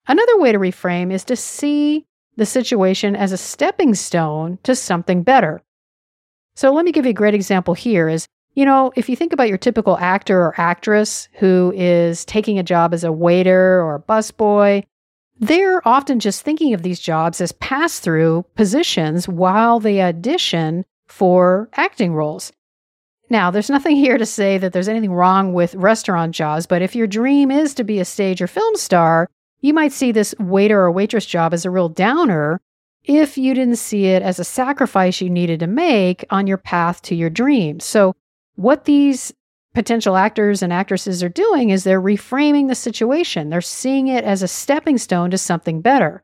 Another 0.05 0.37
way 0.37 0.51
to 0.51 0.59
reframe 0.59 1.11
is 1.11 1.23
to 1.23 1.35
see 1.37 2.05
the 2.35 2.45
situation 2.45 3.15
as 3.15 3.31
a 3.31 3.37
stepping 3.37 3.95
stone 3.95 4.59
to 4.63 4.75
something 4.75 5.23
better. 5.23 5.61
So 6.55 6.73
let 6.73 6.83
me 6.83 6.91
give 6.91 7.05
you 7.05 7.11
a 7.11 7.15
great 7.15 7.33
example 7.33 7.73
here 7.73 8.09
is, 8.09 8.27
you 8.53 8.65
know, 8.65 8.91
if 8.95 9.07
you 9.07 9.15
think 9.15 9.31
about 9.33 9.47
your 9.47 9.57
typical 9.57 9.97
actor 9.97 10.39
or 10.39 10.59
actress 10.59 11.29
who 11.39 11.73
is 11.75 12.25
taking 12.25 12.59
a 12.59 12.63
job 12.63 12.93
as 12.93 13.03
a 13.03 13.11
waiter 13.11 13.81
or 13.81 13.95
a 13.95 14.01
busboy, 14.01 14.83
they're 15.39 15.87
often 15.87 16.19
just 16.19 16.43
thinking 16.43 16.73
of 16.73 16.83
these 16.83 16.99
jobs 16.99 17.39
as 17.39 17.51
pass 17.53 17.99
through 17.99 18.45
positions 18.55 19.27
while 19.27 19.79
they 19.79 20.01
audition 20.01 20.85
for 21.07 21.69
acting 21.73 22.13
roles. 22.13 22.51
Now, 23.29 23.51
there's 23.51 23.69
nothing 23.69 23.95
here 23.95 24.17
to 24.17 24.25
say 24.25 24.57
that 24.57 24.73
there's 24.73 24.87
anything 24.87 25.13
wrong 25.13 25.53
with 25.53 25.75
restaurant 25.75 26.35
jobs, 26.35 26.65
but 26.65 26.81
if 26.81 26.95
your 26.95 27.07
dream 27.07 27.49
is 27.51 27.73
to 27.75 27.83
be 27.83 27.99
a 27.99 28.05
stage 28.05 28.41
or 28.41 28.47
film 28.47 28.75
star, 28.75 29.29
you 29.61 29.73
might 29.73 29.93
see 29.93 30.11
this 30.11 30.35
waiter 30.39 30.81
or 30.81 30.91
waitress 30.91 31.25
job 31.25 31.53
as 31.53 31.65
a 31.65 31.71
real 31.71 31.89
downer 31.89 32.59
if 33.03 33.37
you 33.37 33.53
didn't 33.53 33.77
see 33.77 34.05
it 34.05 34.21
as 34.21 34.39
a 34.39 34.43
sacrifice 34.43 35.19
you 35.19 35.29
needed 35.29 35.59
to 35.59 35.67
make 35.67 36.25
on 36.29 36.47
your 36.47 36.57
path 36.57 37.01
to 37.03 37.15
your 37.15 37.29
dreams. 37.29 37.83
So, 37.83 38.15
what 38.55 38.85
these 38.85 39.33
potential 39.73 40.15
actors 40.15 40.61
and 40.61 40.71
actresses 40.71 41.23
are 41.23 41.29
doing 41.29 41.69
is 41.69 41.83
they're 41.83 42.01
reframing 42.01 42.67
the 42.67 42.75
situation. 42.75 43.49
They're 43.49 43.61
seeing 43.61 44.07
it 44.07 44.23
as 44.23 44.43
a 44.43 44.47
stepping 44.47 44.97
stone 44.97 45.31
to 45.31 45.37
something 45.37 45.81
better. 45.81 46.23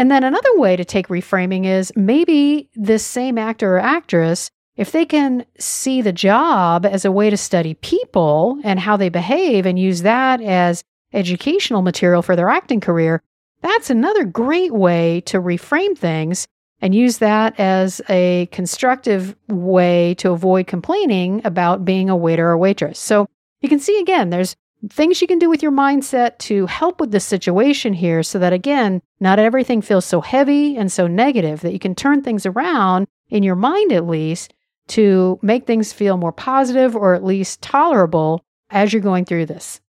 And 0.00 0.10
then 0.10 0.24
another 0.24 0.56
way 0.56 0.76
to 0.76 0.84
take 0.86 1.08
reframing 1.08 1.66
is 1.66 1.92
maybe 1.94 2.70
this 2.74 3.04
same 3.04 3.36
actor 3.36 3.76
or 3.76 3.80
actress, 3.80 4.50
if 4.74 4.92
they 4.92 5.04
can 5.04 5.44
see 5.58 6.00
the 6.00 6.10
job 6.10 6.86
as 6.86 7.04
a 7.04 7.12
way 7.12 7.28
to 7.28 7.36
study 7.36 7.74
people 7.74 8.58
and 8.64 8.80
how 8.80 8.96
they 8.96 9.10
behave 9.10 9.66
and 9.66 9.78
use 9.78 10.00
that 10.00 10.40
as 10.40 10.82
educational 11.12 11.82
material 11.82 12.22
for 12.22 12.34
their 12.34 12.48
acting 12.48 12.80
career, 12.80 13.22
that's 13.60 13.90
another 13.90 14.24
great 14.24 14.72
way 14.72 15.20
to 15.26 15.38
reframe 15.38 15.98
things 15.98 16.48
and 16.80 16.94
use 16.94 17.18
that 17.18 17.60
as 17.60 18.00
a 18.08 18.48
constructive 18.52 19.36
way 19.48 20.14
to 20.14 20.30
avoid 20.30 20.66
complaining 20.66 21.42
about 21.44 21.84
being 21.84 22.08
a 22.08 22.16
waiter 22.16 22.48
or 22.48 22.56
waitress. 22.56 22.98
So 22.98 23.28
you 23.60 23.68
can 23.68 23.78
see 23.78 24.00
again, 24.00 24.30
there's 24.30 24.56
things 24.88 25.20
you 25.20 25.26
can 25.26 25.38
do 25.38 25.50
with 25.50 25.62
your 25.62 25.72
mindset 25.72 26.38
to 26.38 26.66
help 26.66 27.00
with 27.00 27.10
this 27.10 27.24
situation 27.24 27.92
here 27.92 28.22
so 28.22 28.38
that 28.38 28.52
again, 28.52 29.02
not 29.20 29.38
everything 29.38 29.82
feels 29.82 30.04
so 30.04 30.20
heavy 30.20 30.76
and 30.76 30.90
so 30.90 31.06
negative 31.06 31.60
that 31.60 31.72
you 31.72 31.78
can 31.78 31.94
turn 31.94 32.22
things 32.22 32.46
around 32.46 33.06
in 33.28 33.42
your 33.42 33.56
mind 33.56 33.92
at 33.92 34.06
least 34.06 34.54
to 34.88 35.38
make 35.42 35.66
things 35.66 35.92
feel 35.92 36.16
more 36.16 36.32
positive 36.32 36.96
or 36.96 37.14
at 37.14 37.24
least 37.24 37.62
tolerable 37.62 38.44
as 38.70 38.92
you're 38.92 39.02
going 39.02 39.24
through 39.24 39.46
this. 39.46 39.80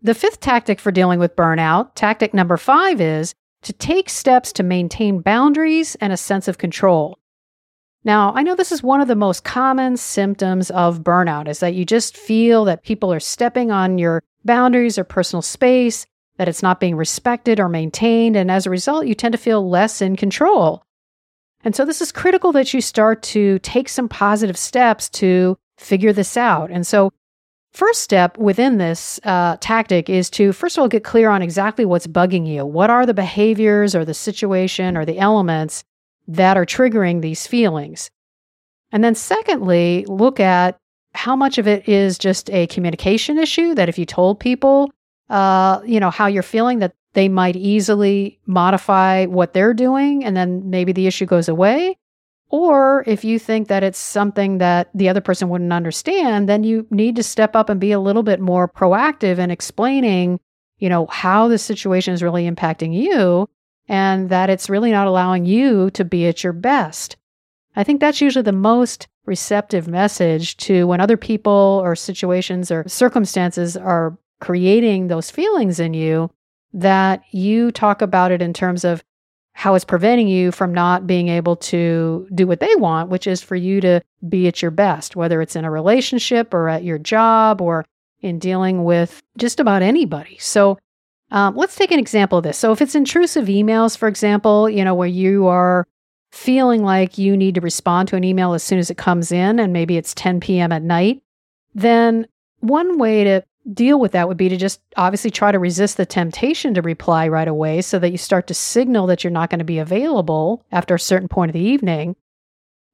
The 0.00 0.14
fifth 0.14 0.40
tactic 0.40 0.80
for 0.80 0.92
dealing 0.92 1.18
with 1.18 1.36
burnout, 1.36 1.94
tactic 1.94 2.32
number 2.32 2.56
five, 2.56 3.00
is 3.00 3.34
to 3.62 3.72
take 3.72 4.08
steps 4.08 4.52
to 4.52 4.62
maintain 4.62 5.20
boundaries 5.20 5.96
and 5.96 6.12
a 6.12 6.16
sense 6.16 6.48
of 6.48 6.58
control. 6.58 7.17
Now, 8.04 8.32
I 8.34 8.42
know 8.42 8.54
this 8.54 8.72
is 8.72 8.82
one 8.82 9.00
of 9.00 9.08
the 9.08 9.16
most 9.16 9.44
common 9.44 9.96
symptoms 9.96 10.70
of 10.70 11.02
burnout 11.02 11.48
is 11.48 11.60
that 11.60 11.74
you 11.74 11.84
just 11.84 12.16
feel 12.16 12.64
that 12.64 12.84
people 12.84 13.12
are 13.12 13.20
stepping 13.20 13.70
on 13.70 13.98
your 13.98 14.22
boundaries 14.44 14.98
or 14.98 15.04
personal 15.04 15.42
space, 15.42 16.06
that 16.36 16.48
it's 16.48 16.62
not 16.62 16.80
being 16.80 16.94
respected 16.94 17.58
or 17.58 17.68
maintained, 17.68 18.36
and 18.36 18.50
as 18.50 18.66
a 18.66 18.70
result, 18.70 19.06
you 19.06 19.14
tend 19.14 19.32
to 19.32 19.38
feel 19.38 19.68
less 19.68 20.00
in 20.00 20.16
control. 20.16 20.84
And 21.64 21.74
so, 21.74 21.84
this 21.84 22.00
is 22.00 22.12
critical 22.12 22.52
that 22.52 22.72
you 22.72 22.80
start 22.80 23.22
to 23.24 23.58
take 23.60 23.88
some 23.88 24.08
positive 24.08 24.56
steps 24.56 25.08
to 25.10 25.58
figure 25.76 26.12
this 26.12 26.36
out. 26.36 26.70
And 26.70 26.86
so, 26.86 27.12
First 27.72 28.00
step 28.00 28.38
within 28.38 28.78
this 28.78 29.20
uh, 29.24 29.56
tactic 29.60 30.08
is 30.08 30.30
to, 30.30 30.52
first 30.52 30.76
of 30.76 30.82
all, 30.82 30.88
get 30.88 31.04
clear 31.04 31.28
on 31.28 31.42
exactly 31.42 31.84
what's 31.84 32.06
bugging 32.06 32.46
you. 32.46 32.64
What 32.64 32.90
are 32.90 33.06
the 33.06 33.14
behaviors 33.14 33.94
or 33.94 34.04
the 34.04 34.14
situation 34.14 34.96
or 34.96 35.04
the 35.04 35.18
elements 35.18 35.84
that 36.28 36.56
are 36.56 36.66
triggering 36.66 37.20
these 37.20 37.46
feelings? 37.46 38.10
And 38.92 39.02
then, 39.02 39.14
secondly, 39.14 40.04
look 40.08 40.40
at 40.40 40.78
how 41.12 41.34
much 41.34 41.58
of 41.58 41.66
it 41.66 41.88
is 41.88 42.18
just 42.18 42.48
a 42.50 42.66
communication 42.68 43.38
issue 43.38 43.74
that 43.74 43.88
if 43.88 43.98
you 43.98 44.06
told 44.06 44.40
people, 44.40 44.90
uh, 45.30 45.80
you 45.84 46.00
know, 46.00 46.10
how 46.10 46.26
you're 46.26 46.42
feeling, 46.42 46.78
that 46.78 46.94
they 47.14 47.28
might 47.28 47.56
easily 47.56 48.38
modify 48.46 49.26
what 49.26 49.52
they're 49.52 49.74
doing 49.74 50.24
and 50.24 50.36
then 50.36 50.70
maybe 50.70 50.92
the 50.92 51.06
issue 51.06 51.26
goes 51.26 51.48
away. 51.48 51.96
Or 52.50 53.04
if 53.06 53.24
you 53.24 53.38
think 53.38 53.68
that 53.68 53.82
it's 53.82 53.98
something 53.98 54.58
that 54.58 54.88
the 54.94 55.08
other 55.08 55.20
person 55.20 55.48
wouldn't 55.48 55.72
understand, 55.72 56.48
then 56.48 56.64
you 56.64 56.86
need 56.90 57.16
to 57.16 57.22
step 57.22 57.54
up 57.54 57.68
and 57.68 57.80
be 57.80 57.92
a 57.92 58.00
little 58.00 58.22
bit 58.22 58.40
more 58.40 58.68
proactive 58.68 59.38
in 59.38 59.50
explaining, 59.50 60.40
you 60.78 60.88
know, 60.88 61.06
how 61.06 61.48
the 61.48 61.58
situation 61.58 62.14
is 62.14 62.22
really 62.22 62.48
impacting 62.48 62.94
you 62.94 63.48
and 63.88 64.28
that 64.30 64.50
it's 64.50 64.70
really 64.70 64.90
not 64.90 65.06
allowing 65.06 65.44
you 65.44 65.90
to 65.90 66.04
be 66.04 66.26
at 66.26 66.44
your 66.44 66.52
best. 66.52 67.16
I 67.74 67.84
think 67.84 68.00
that's 68.00 68.20
usually 68.20 68.42
the 68.42 68.52
most 68.52 69.08
receptive 69.24 69.88
message 69.88 70.56
to 70.58 70.86
when 70.86 71.00
other 71.00 71.16
people 71.16 71.80
or 71.82 71.94
situations 71.94 72.70
or 72.70 72.84
circumstances 72.88 73.76
are 73.76 74.18
creating 74.40 75.08
those 75.08 75.30
feelings 75.30 75.80
in 75.80 75.94
you 75.94 76.30
that 76.72 77.22
you 77.30 77.70
talk 77.70 78.02
about 78.02 78.30
it 78.30 78.42
in 78.42 78.52
terms 78.52 78.84
of 78.84 79.02
how 79.52 79.74
it's 79.74 79.84
preventing 79.84 80.28
you 80.28 80.52
from 80.52 80.72
not 80.72 81.06
being 81.06 81.28
able 81.28 81.56
to 81.56 82.28
do 82.32 82.46
what 82.46 82.60
they 82.60 82.76
want, 82.76 83.10
which 83.10 83.26
is 83.26 83.42
for 83.42 83.56
you 83.56 83.80
to 83.80 84.00
be 84.28 84.46
at 84.46 84.62
your 84.62 84.70
best, 84.70 85.16
whether 85.16 85.42
it's 85.42 85.56
in 85.56 85.64
a 85.64 85.70
relationship 85.70 86.54
or 86.54 86.68
at 86.68 86.84
your 86.84 86.98
job 86.98 87.60
or 87.60 87.84
in 88.20 88.38
dealing 88.38 88.84
with 88.84 89.20
just 89.36 89.58
about 89.58 89.82
anybody. 89.82 90.36
So 90.38 90.78
um, 91.30 91.56
let's 91.56 91.76
take 91.76 91.90
an 91.90 91.98
example 91.98 92.38
of 92.38 92.44
this. 92.44 92.58
So 92.58 92.72
if 92.72 92.80
it's 92.80 92.94
intrusive 92.94 93.46
emails, 93.46 93.96
for 93.96 94.08
example, 94.08 94.68
you 94.68 94.84
know, 94.84 94.94
where 94.94 95.08
you 95.08 95.46
are 95.46 95.86
feeling 96.30 96.82
like 96.82 97.18
you 97.18 97.36
need 97.36 97.54
to 97.54 97.60
respond 97.60 98.08
to 98.08 98.16
an 98.16 98.24
email 98.24 98.54
as 98.54 98.62
soon 98.62 98.78
as 98.78 98.90
it 98.90 98.96
comes 98.96 99.32
in, 99.32 99.58
and 99.58 99.72
maybe 99.72 99.96
it's 99.96 100.14
10 100.14 100.40
p.m. 100.40 100.72
at 100.72 100.82
night, 100.82 101.22
then 101.74 102.26
one 102.60 102.98
way 102.98 103.24
to 103.24 103.44
deal 103.72 104.00
with 104.00 104.12
that 104.12 104.28
would 104.28 104.36
be 104.36 104.48
to 104.48 104.56
just 104.56 104.80
obviously 104.96 105.30
try 105.30 105.52
to 105.52 105.58
resist 105.58 105.96
the 105.96 106.06
temptation 106.06 106.74
to 106.74 106.82
reply 106.82 107.28
right 107.28 107.48
away 107.48 107.82
so 107.82 107.98
that 107.98 108.10
you 108.10 108.18
start 108.18 108.46
to 108.46 108.54
signal 108.54 109.06
that 109.06 109.22
you're 109.22 109.30
not 109.30 109.50
going 109.50 109.58
to 109.58 109.64
be 109.64 109.78
available 109.78 110.64
after 110.72 110.94
a 110.94 111.00
certain 111.00 111.28
point 111.28 111.50
of 111.50 111.52
the 111.52 111.60
evening. 111.60 112.16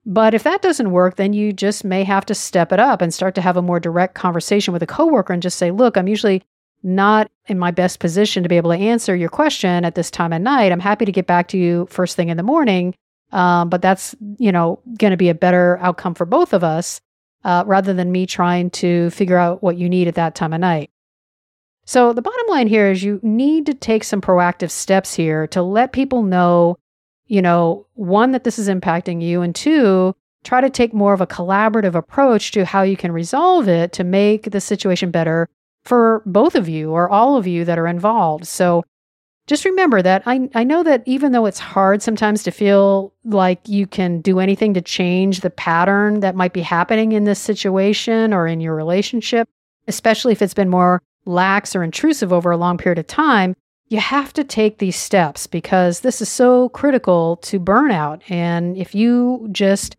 But 0.06 0.34
if 0.34 0.42
that 0.42 0.62
doesn't 0.62 0.90
work, 0.90 1.16
then 1.16 1.32
you 1.32 1.52
just 1.52 1.84
may 1.84 2.04
have 2.04 2.26
to 2.26 2.34
step 2.34 2.72
it 2.72 2.80
up 2.80 3.00
and 3.00 3.14
start 3.14 3.34
to 3.36 3.40
have 3.40 3.56
a 3.56 3.62
more 3.62 3.80
direct 3.80 4.14
conversation 4.14 4.72
with 4.72 4.82
a 4.82 4.86
coworker 4.86 5.32
and 5.32 5.42
just 5.42 5.58
say, 5.58 5.70
look, 5.70 5.96
I'm 5.96 6.08
usually 6.08 6.42
not 6.84 7.30
in 7.46 7.58
my 7.58 7.70
best 7.70 7.98
position 7.98 8.42
to 8.42 8.48
be 8.48 8.56
able 8.56 8.70
to 8.70 8.76
answer 8.76 9.16
your 9.16 9.28
question 9.28 9.84
at 9.84 9.94
this 9.94 10.10
time 10.10 10.32
of 10.32 10.42
night. 10.42 10.70
I'm 10.70 10.80
happy 10.80 11.04
to 11.04 11.12
get 11.12 11.26
back 11.26 11.48
to 11.48 11.58
you 11.58 11.88
first 11.90 12.14
thing 12.14 12.28
in 12.28 12.36
the 12.36 12.42
morning. 12.42 12.94
Um, 13.32 13.68
but 13.68 13.82
that's, 13.82 14.14
you 14.38 14.52
know, 14.52 14.78
going 14.98 15.10
to 15.10 15.16
be 15.16 15.28
a 15.28 15.34
better 15.34 15.78
outcome 15.80 16.14
for 16.14 16.24
both 16.24 16.52
of 16.52 16.62
us 16.62 17.00
uh, 17.42 17.64
rather 17.66 17.92
than 17.92 18.12
me 18.12 18.26
trying 18.26 18.70
to 18.70 19.10
figure 19.10 19.36
out 19.36 19.62
what 19.62 19.76
you 19.76 19.88
need 19.88 20.06
at 20.06 20.14
that 20.14 20.36
time 20.36 20.52
of 20.52 20.60
night. 20.60 20.90
So 21.84 22.12
the 22.12 22.22
bottom 22.22 22.46
line 22.48 22.68
here 22.68 22.90
is 22.90 23.02
you 23.02 23.18
need 23.22 23.66
to 23.66 23.74
take 23.74 24.04
some 24.04 24.20
proactive 24.20 24.70
steps 24.70 25.14
here 25.14 25.46
to 25.48 25.62
let 25.62 25.92
people 25.92 26.22
know, 26.22 26.78
you 27.26 27.42
know, 27.42 27.86
one, 27.94 28.32
that 28.32 28.44
this 28.44 28.58
is 28.58 28.68
impacting 28.68 29.20
you, 29.20 29.42
and 29.42 29.54
two, 29.54 30.14
try 30.44 30.60
to 30.60 30.70
take 30.70 30.94
more 30.94 31.12
of 31.12 31.20
a 31.20 31.26
collaborative 31.26 31.94
approach 31.94 32.52
to 32.52 32.64
how 32.64 32.82
you 32.82 32.96
can 32.96 33.12
resolve 33.12 33.68
it 33.68 33.92
to 33.94 34.04
make 34.04 34.50
the 34.50 34.60
situation 34.60 35.10
better 35.10 35.48
for 35.84 36.22
both 36.26 36.54
of 36.54 36.68
you 36.68 36.90
or 36.90 37.08
all 37.08 37.36
of 37.36 37.46
you 37.46 37.64
that 37.64 37.78
are 37.78 37.86
involved. 37.86 38.46
So 38.46 38.84
just 39.46 39.66
remember 39.66 40.00
that 40.00 40.22
I, 40.24 40.48
I 40.54 40.64
know 40.64 40.82
that 40.82 41.02
even 41.04 41.32
though 41.32 41.44
it's 41.44 41.58
hard 41.58 42.02
sometimes 42.02 42.42
to 42.44 42.50
feel 42.50 43.12
like 43.24 43.68
you 43.68 43.86
can 43.86 44.22
do 44.22 44.40
anything 44.40 44.72
to 44.74 44.80
change 44.80 45.40
the 45.40 45.50
pattern 45.50 46.20
that 46.20 46.34
might 46.34 46.54
be 46.54 46.62
happening 46.62 47.12
in 47.12 47.24
this 47.24 47.38
situation 47.38 48.32
or 48.32 48.46
in 48.46 48.60
your 48.60 48.74
relationship, 48.74 49.46
especially 49.86 50.32
if 50.32 50.40
it's 50.40 50.54
been 50.54 50.70
more 50.70 51.02
lax 51.26 51.76
or 51.76 51.82
intrusive 51.82 52.32
over 52.32 52.50
a 52.50 52.56
long 52.56 52.78
period 52.78 52.98
of 52.98 53.06
time, 53.06 53.54
you 53.88 54.00
have 54.00 54.32
to 54.32 54.44
take 54.44 54.78
these 54.78 54.96
steps 54.96 55.46
because 55.46 56.00
this 56.00 56.22
is 56.22 56.28
so 56.30 56.70
critical 56.70 57.36
to 57.36 57.60
burnout. 57.60 58.22
And 58.30 58.78
if 58.78 58.94
you 58.94 59.46
just 59.52 59.96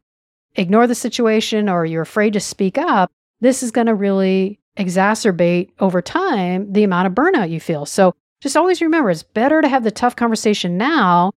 ignore 0.55 0.87
the 0.87 0.95
situation 0.95 1.69
or 1.69 1.85
you're 1.85 2.01
afraid 2.01 2.33
to 2.33 2.39
speak 2.39 2.79
up, 2.79 3.11
this 3.41 3.61
is 3.61 3.69
going 3.71 3.87
to 3.87 3.93
really 3.93 4.59
exacerbate 4.77 5.71
over 5.79 6.01
time 6.01 6.71
the 6.73 6.83
amount 6.83 7.07
of 7.07 7.13
burnout 7.13 7.49
you 7.49 7.59
feel. 7.59 7.85
So 7.85 8.13
just 8.41 8.57
always 8.57 8.81
remember 8.81 9.09
it's 9.09 9.23
better 9.23 9.61
to 9.61 9.67
have 9.67 9.83
the 9.83 9.91
tough 9.91 10.15
conversation 10.15 10.77
now 10.77 11.31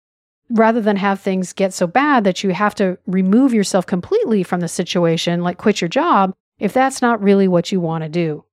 rather 0.50 0.82
than 0.82 0.98
have 0.98 1.20
things 1.20 1.54
get 1.54 1.74
so 1.74 1.88
bad 1.88 2.24
that 2.24 2.44
you 2.44 2.52
have 2.52 2.76
to 2.76 2.98
remove 3.08 3.54
yourself 3.54 3.86
completely 3.86 4.44
from 4.44 4.60
the 4.60 4.68
situation, 4.68 5.42
like 5.42 5.58
quit 5.58 5.82
your 5.82 5.88
job, 5.88 6.34
if 6.60 6.72
that's 6.72 7.02
not 7.02 7.22
really 7.22 7.48
what 7.48 7.72
you 7.72 7.80
want 7.80 8.04
to 8.04 8.10
do. 8.10 8.46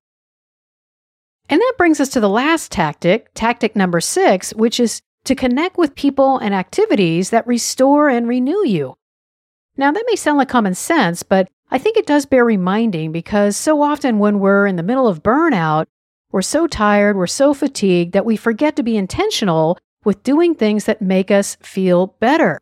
And 1.48 1.60
that 1.60 1.74
brings 1.76 2.00
us 2.00 2.08
to 2.10 2.20
the 2.20 2.28
last 2.28 2.72
tactic, 2.72 3.28
tactic 3.34 3.76
number 3.76 4.00
six, 4.00 4.54
which 4.54 4.80
is 4.80 5.02
to 5.24 5.34
connect 5.34 5.76
with 5.76 5.94
people 5.94 6.38
and 6.38 6.54
activities 6.54 7.30
that 7.30 7.46
restore 7.46 8.08
and 8.08 8.26
renew 8.26 8.66
you. 8.66 8.96
Now, 9.76 9.92
that 9.92 10.04
may 10.06 10.16
sound 10.16 10.38
like 10.38 10.48
common 10.48 10.74
sense, 10.74 11.22
but 11.22 11.48
I 11.72 11.78
think 11.78 11.96
it 11.96 12.04
does 12.04 12.26
bear 12.26 12.44
reminding 12.44 13.12
because 13.12 13.56
so 13.56 13.80
often 13.80 14.18
when 14.18 14.40
we're 14.40 14.66
in 14.66 14.76
the 14.76 14.82
middle 14.82 15.08
of 15.08 15.22
burnout, 15.22 15.86
we're 16.30 16.42
so 16.42 16.66
tired, 16.66 17.16
we're 17.16 17.26
so 17.26 17.54
fatigued 17.54 18.12
that 18.12 18.26
we 18.26 18.36
forget 18.36 18.76
to 18.76 18.82
be 18.82 18.94
intentional 18.94 19.78
with 20.04 20.22
doing 20.22 20.54
things 20.54 20.84
that 20.84 21.00
make 21.00 21.30
us 21.30 21.56
feel 21.62 22.08
better. 22.20 22.60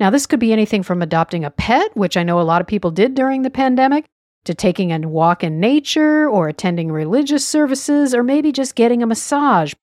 Now, 0.00 0.10
this 0.10 0.26
could 0.26 0.40
be 0.40 0.52
anything 0.52 0.82
from 0.82 1.00
adopting 1.00 1.44
a 1.44 1.50
pet, 1.52 1.96
which 1.96 2.16
I 2.16 2.24
know 2.24 2.40
a 2.40 2.42
lot 2.42 2.60
of 2.60 2.66
people 2.66 2.90
did 2.90 3.14
during 3.14 3.42
the 3.42 3.50
pandemic, 3.50 4.04
to 4.46 4.52
taking 4.52 4.90
a 4.90 5.08
walk 5.08 5.44
in 5.44 5.60
nature 5.60 6.28
or 6.28 6.48
attending 6.48 6.90
religious 6.90 7.46
services 7.46 8.16
or 8.16 8.24
maybe 8.24 8.50
just 8.50 8.74
getting 8.74 9.00
a 9.00 9.06
massage. 9.06 9.74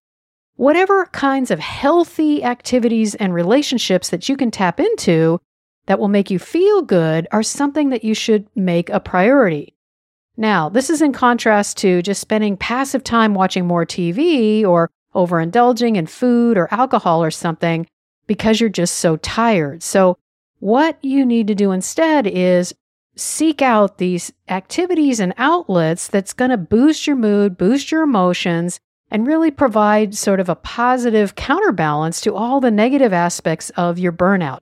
Whatever 0.58 1.06
kinds 1.06 1.52
of 1.52 1.60
healthy 1.60 2.43
activities 2.43 3.15
and 3.15 3.34
relationships 3.34 4.10
that 4.10 4.28
you 4.28 4.36
can 4.36 4.52
tap 4.52 4.78
into 4.78 5.39
that 5.86 6.00
will 6.00 6.08
make 6.08 6.30
you 6.30 6.39
feel 6.39 6.82
good 6.82 7.28
are 7.32 7.44
something 7.44 7.89
that 7.89 8.04
you 8.04 8.13
should 8.13 8.48
make 8.56 8.89
a 8.89 9.00
priority. 9.00 9.74
Now, 10.38 10.70
this 10.70 10.89
is 10.89 11.02
in 11.02 11.12
contrast 11.13 11.78
to 11.78 12.02
just 12.02 12.22
spending 12.22 12.58
passive 12.58 13.04
time 13.04 13.36
watching 13.36 13.65
more 13.65 13.86
TV 13.86 14.65
or 14.65 14.89
overindulging 15.13 15.98
in 15.98 16.08
food 16.08 16.58
or 16.58 16.74
alcohol 16.74 17.24
or 17.24 17.32
something 17.32 17.86
because 18.28 18.60
you're 18.60 18.70
just 18.70 18.96
so 18.96 19.17
tired. 19.17 19.84
So, 19.84 20.17
what 20.60 20.98
you 21.04 21.26
need 21.26 21.48
to 21.48 21.56
do 21.56 21.72
instead 21.72 22.28
is 22.28 22.74
seek 23.15 23.62
out 23.62 23.98
these 23.98 24.32
activities 24.48 25.20
and 25.20 25.34
outlets 25.38 26.08
that's 26.08 26.34
going 26.34 26.52
to 26.52 26.58
boost 26.58 27.08
your 27.08 27.15
mood, 27.15 27.58
boost 27.58 27.91
your 27.91 28.04
emotions, 28.04 28.80
and 29.10 29.28
really 29.28 29.52
provide 29.52 30.15
sort 30.15 30.39
of 30.39 30.48
a 30.48 30.56
positive 30.56 31.36
counterbalance 31.36 32.22
to 32.22 32.34
all 32.34 32.62
the 32.62 32.72
negative 32.72 33.12
aspects 33.12 33.70
of 33.72 34.00
your 34.00 34.13
burnout. 34.13 34.60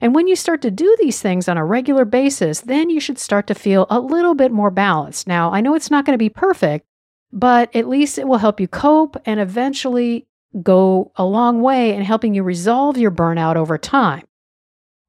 And 0.00 0.14
when 0.14 0.26
you 0.26 0.36
start 0.36 0.62
to 0.62 0.70
do 0.70 0.96
these 0.98 1.20
things 1.20 1.48
on 1.48 1.58
a 1.58 1.64
regular 1.64 2.04
basis, 2.04 2.60
then 2.60 2.88
you 2.88 3.00
should 3.00 3.18
start 3.18 3.46
to 3.48 3.54
feel 3.54 3.86
a 3.90 4.00
little 4.00 4.34
bit 4.34 4.50
more 4.50 4.70
balanced. 4.70 5.26
Now, 5.26 5.52
I 5.52 5.60
know 5.60 5.74
it's 5.74 5.90
not 5.90 6.06
going 6.06 6.14
to 6.14 6.18
be 6.18 6.30
perfect, 6.30 6.86
but 7.32 7.74
at 7.76 7.88
least 7.88 8.18
it 8.18 8.26
will 8.26 8.38
help 8.38 8.60
you 8.60 8.68
cope 8.68 9.16
and 9.26 9.38
eventually 9.38 10.26
go 10.62 11.12
a 11.16 11.24
long 11.24 11.60
way 11.60 11.94
in 11.94 12.02
helping 12.02 12.34
you 12.34 12.42
resolve 12.42 12.96
your 12.96 13.10
burnout 13.10 13.56
over 13.56 13.78
time. 13.78 14.26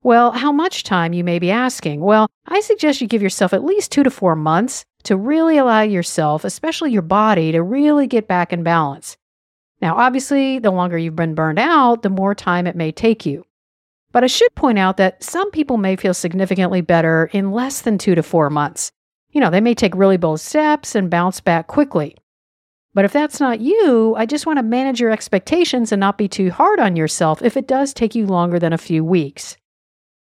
Well, 0.04 0.32
how 0.32 0.52
much 0.52 0.84
time 0.84 1.14
you 1.14 1.24
may 1.24 1.40
be 1.40 1.52
asking? 1.52 2.02
Well, 2.02 2.28
I 2.48 2.60
suggest 2.60 3.02
you 3.02 3.08
give 3.08 3.22
yourself 3.22 3.54
at 3.54 3.64
least 3.64 3.92
two 3.92 4.04
to 4.04 4.10
four 4.10 4.36
months 4.36 4.84
to 5.04 5.16
really 5.16 5.58
allow 5.58 5.82
yourself, 5.82 6.44
especially 6.44 6.92
your 6.92 7.02
body, 7.02 7.52
to 7.52 7.62
really 7.62 8.08
get 8.08 8.28
back 8.28 8.52
in 8.52 8.64
balance. 8.64 9.16
Now, 9.82 9.96
obviously, 9.96 10.60
the 10.60 10.72
longer 10.72 10.98
you've 10.98 11.16
been 11.16 11.34
burned 11.34 11.60
out, 11.60 12.02
the 12.02 12.10
more 12.10 12.36
time 12.36 12.68
it 12.68 12.76
may 12.76 12.92
take 12.92 13.26
you. 13.26 13.46
But 14.12 14.24
I 14.24 14.28
should 14.28 14.54
point 14.56 14.78
out 14.78 14.98
that 14.98 15.24
some 15.24 15.52
people 15.52 15.78
may 15.78 15.96
feel 15.96 16.14
significantly 16.14 16.82
better 16.82 17.30
in 17.32 17.52
less 17.52 17.82
than 17.82 17.98
two 17.98 18.16
to 18.16 18.24
four 18.24 18.50
months. 18.50 18.92
You 19.32 19.40
know, 19.40 19.50
they 19.50 19.62
may 19.62 19.74
take 19.74 19.96
really 19.96 20.18
bold 20.18 20.42
steps 20.42 20.96
and 20.96 21.10
bounce 21.10 21.40
back 21.40 21.68
quickly. 21.68 22.18
But 22.94 23.06
if 23.06 23.14
that's 23.14 23.40
not 23.40 23.62
you, 23.62 24.16
I 24.18 24.26
just 24.26 24.46
want 24.46 24.58
to 24.58 24.64
manage 24.64 25.00
your 25.00 25.12
expectations 25.12 25.94
and 25.94 26.00
not 26.00 26.18
be 26.18 26.28
too 26.28 26.52
hard 26.52 26.80
on 26.80 26.98
yourself 26.98 27.42
if 27.42 27.56
it 27.56 27.68
does 27.68 27.94
take 27.94 28.16
you 28.16 28.26
longer 28.26 28.60
than 28.60 28.74
a 28.74 28.78
few 28.78 29.04
weeks. 29.04 29.56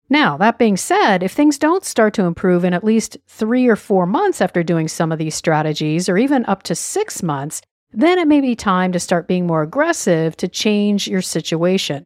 Now, 0.09 0.37
that 0.37 0.59
being 0.59 0.77
said, 0.77 1.23
if 1.23 1.31
things 1.31 1.57
don't 1.57 1.85
start 1.85 2.13
to 2.15 2.25
improve 2.25 2.63
in 2.63 2.73
at 2.73 2.83
least 2.83 3.17
three 3.27 3.67
or 3.67 3.77
four 3.77 4.05
months 4.05 4.41
after 4.41 4.61
doing 4.61 4.87
some 4.87 5.11
of 5.11 5.17
these 5.17 5.33
strategies, 5.33 6.09
or 6.09 6.17
even 6.17 6.45
up 6.45 6.63
to 6.63 6.75
six 6.75 7.23
months, 7.23 7.61
then 7.93 8.19
it 8.19 8.27
may 8.27 8.41
be 8.41 8.55
time 8.55 8.91
to 8.91 8.99
start 8.99 9.27
being 9.27 9.47
more 9.47 9.63
aggressive 9.63 10.35
to 10.37 10.47
change 10.47 11.07
your 11.07 11.21
situation. 11.21 12.05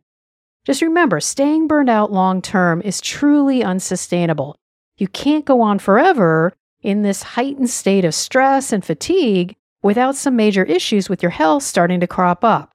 Just 0.65 0.82
remember, 0.82 1.19
staying 1.19 1.67
burned 1.67 1.89
out 1.89 2.12
long 2.12 2.41
term 2.41 2.82
is 2.82 2.99
truly 2.99 3.63
unsustainable. 3.63 4.56
You 4.97 5.08
can't 5.08 5.45
go 5.45 5.62
on 5.62 5.78
forever 5.78 6.54
in 6.82 7.04
this 7.04 7.21
heightened 7.21 7.69
state 7.69 8.04
of 8.04 8.15
stress 8.15 8.73
and 8.73 8.84
fatigue 8.84 9.56
without 9.84 10.15
some 10.15 10.36
major 10.36 10.63
issues 10.63 11.08
with 11.08 11.21
your 11.21 11.30
health 11.30 11.62
starting 11.62 11.99
to 11.99 12.08
crop 12.08 12.43
up. 12.43 12.71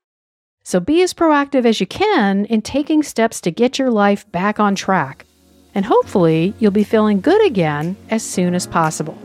So 0.63 0.79
be 0.79 1.03
as 1.03 1.13
proactive 1.13 1.65
as 1.65 1.81
you 1.81 1.87
can 1.87 2.45
in 2.45 2.63
taking 2.63 3.03
steps 3.03 3.41
to 3.41 3.51
get 3.51 3.79
your 3.79 3.91
life 3.91 4.31
back 4.31 4.61
on 4.61 4.77
track. 4.77 5.27
And 5.75 5.85
hopefully, 5.85 6.55
you'll 6.61 6.71
be 6.71 6.85
feeling 6.85 7.21
good 7.21 7.45
again 7.45 7.97
as 8.09 8.23
soon 8.23 8.55
as 8.55 8.67
possible. 8.67 9.19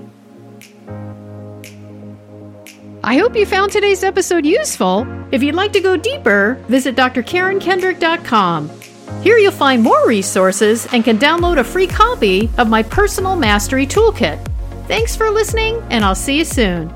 I 3.05 3.17
hope 3.17 3.35
you 3.35 3.45
found 3.45 3.71
today's 3.71 4.03
episode 4.03 4.47
useful. 4.47 5.05
If 5.31 5.43
you'd 5.43 5.53
like 5.53 5.71
to 5.73 5.79
go 5.79 5.95
deeper, 5.95 6.55
visit 6.67 6.95
drkarenkendrick.com. 6.95 8.71
Here 9.21 9.37
you'll 9.37 9.51
find 9.51 9.83
more 9.83 10.07
resources 10.07 10.87
and 10.91 11.03
can 11.03 11.19
download 11.19 11.59
a 11.59 11.63
free 11.63 11.85
copy 11.85 12.49
of 12.57 12.67
my 12.67 12.81
personal 12.81 13.35
mastery 13.35 13.85
toolkit. 13.85 14.43
Thanks 14.87 15.15
for 15.15 15.29
listening, 15.29 15.83
and 15.91 16.03
I'll 16.03 16.15
see 16.15 16.39
you 16.39 16.45
soon. 16.45 16.91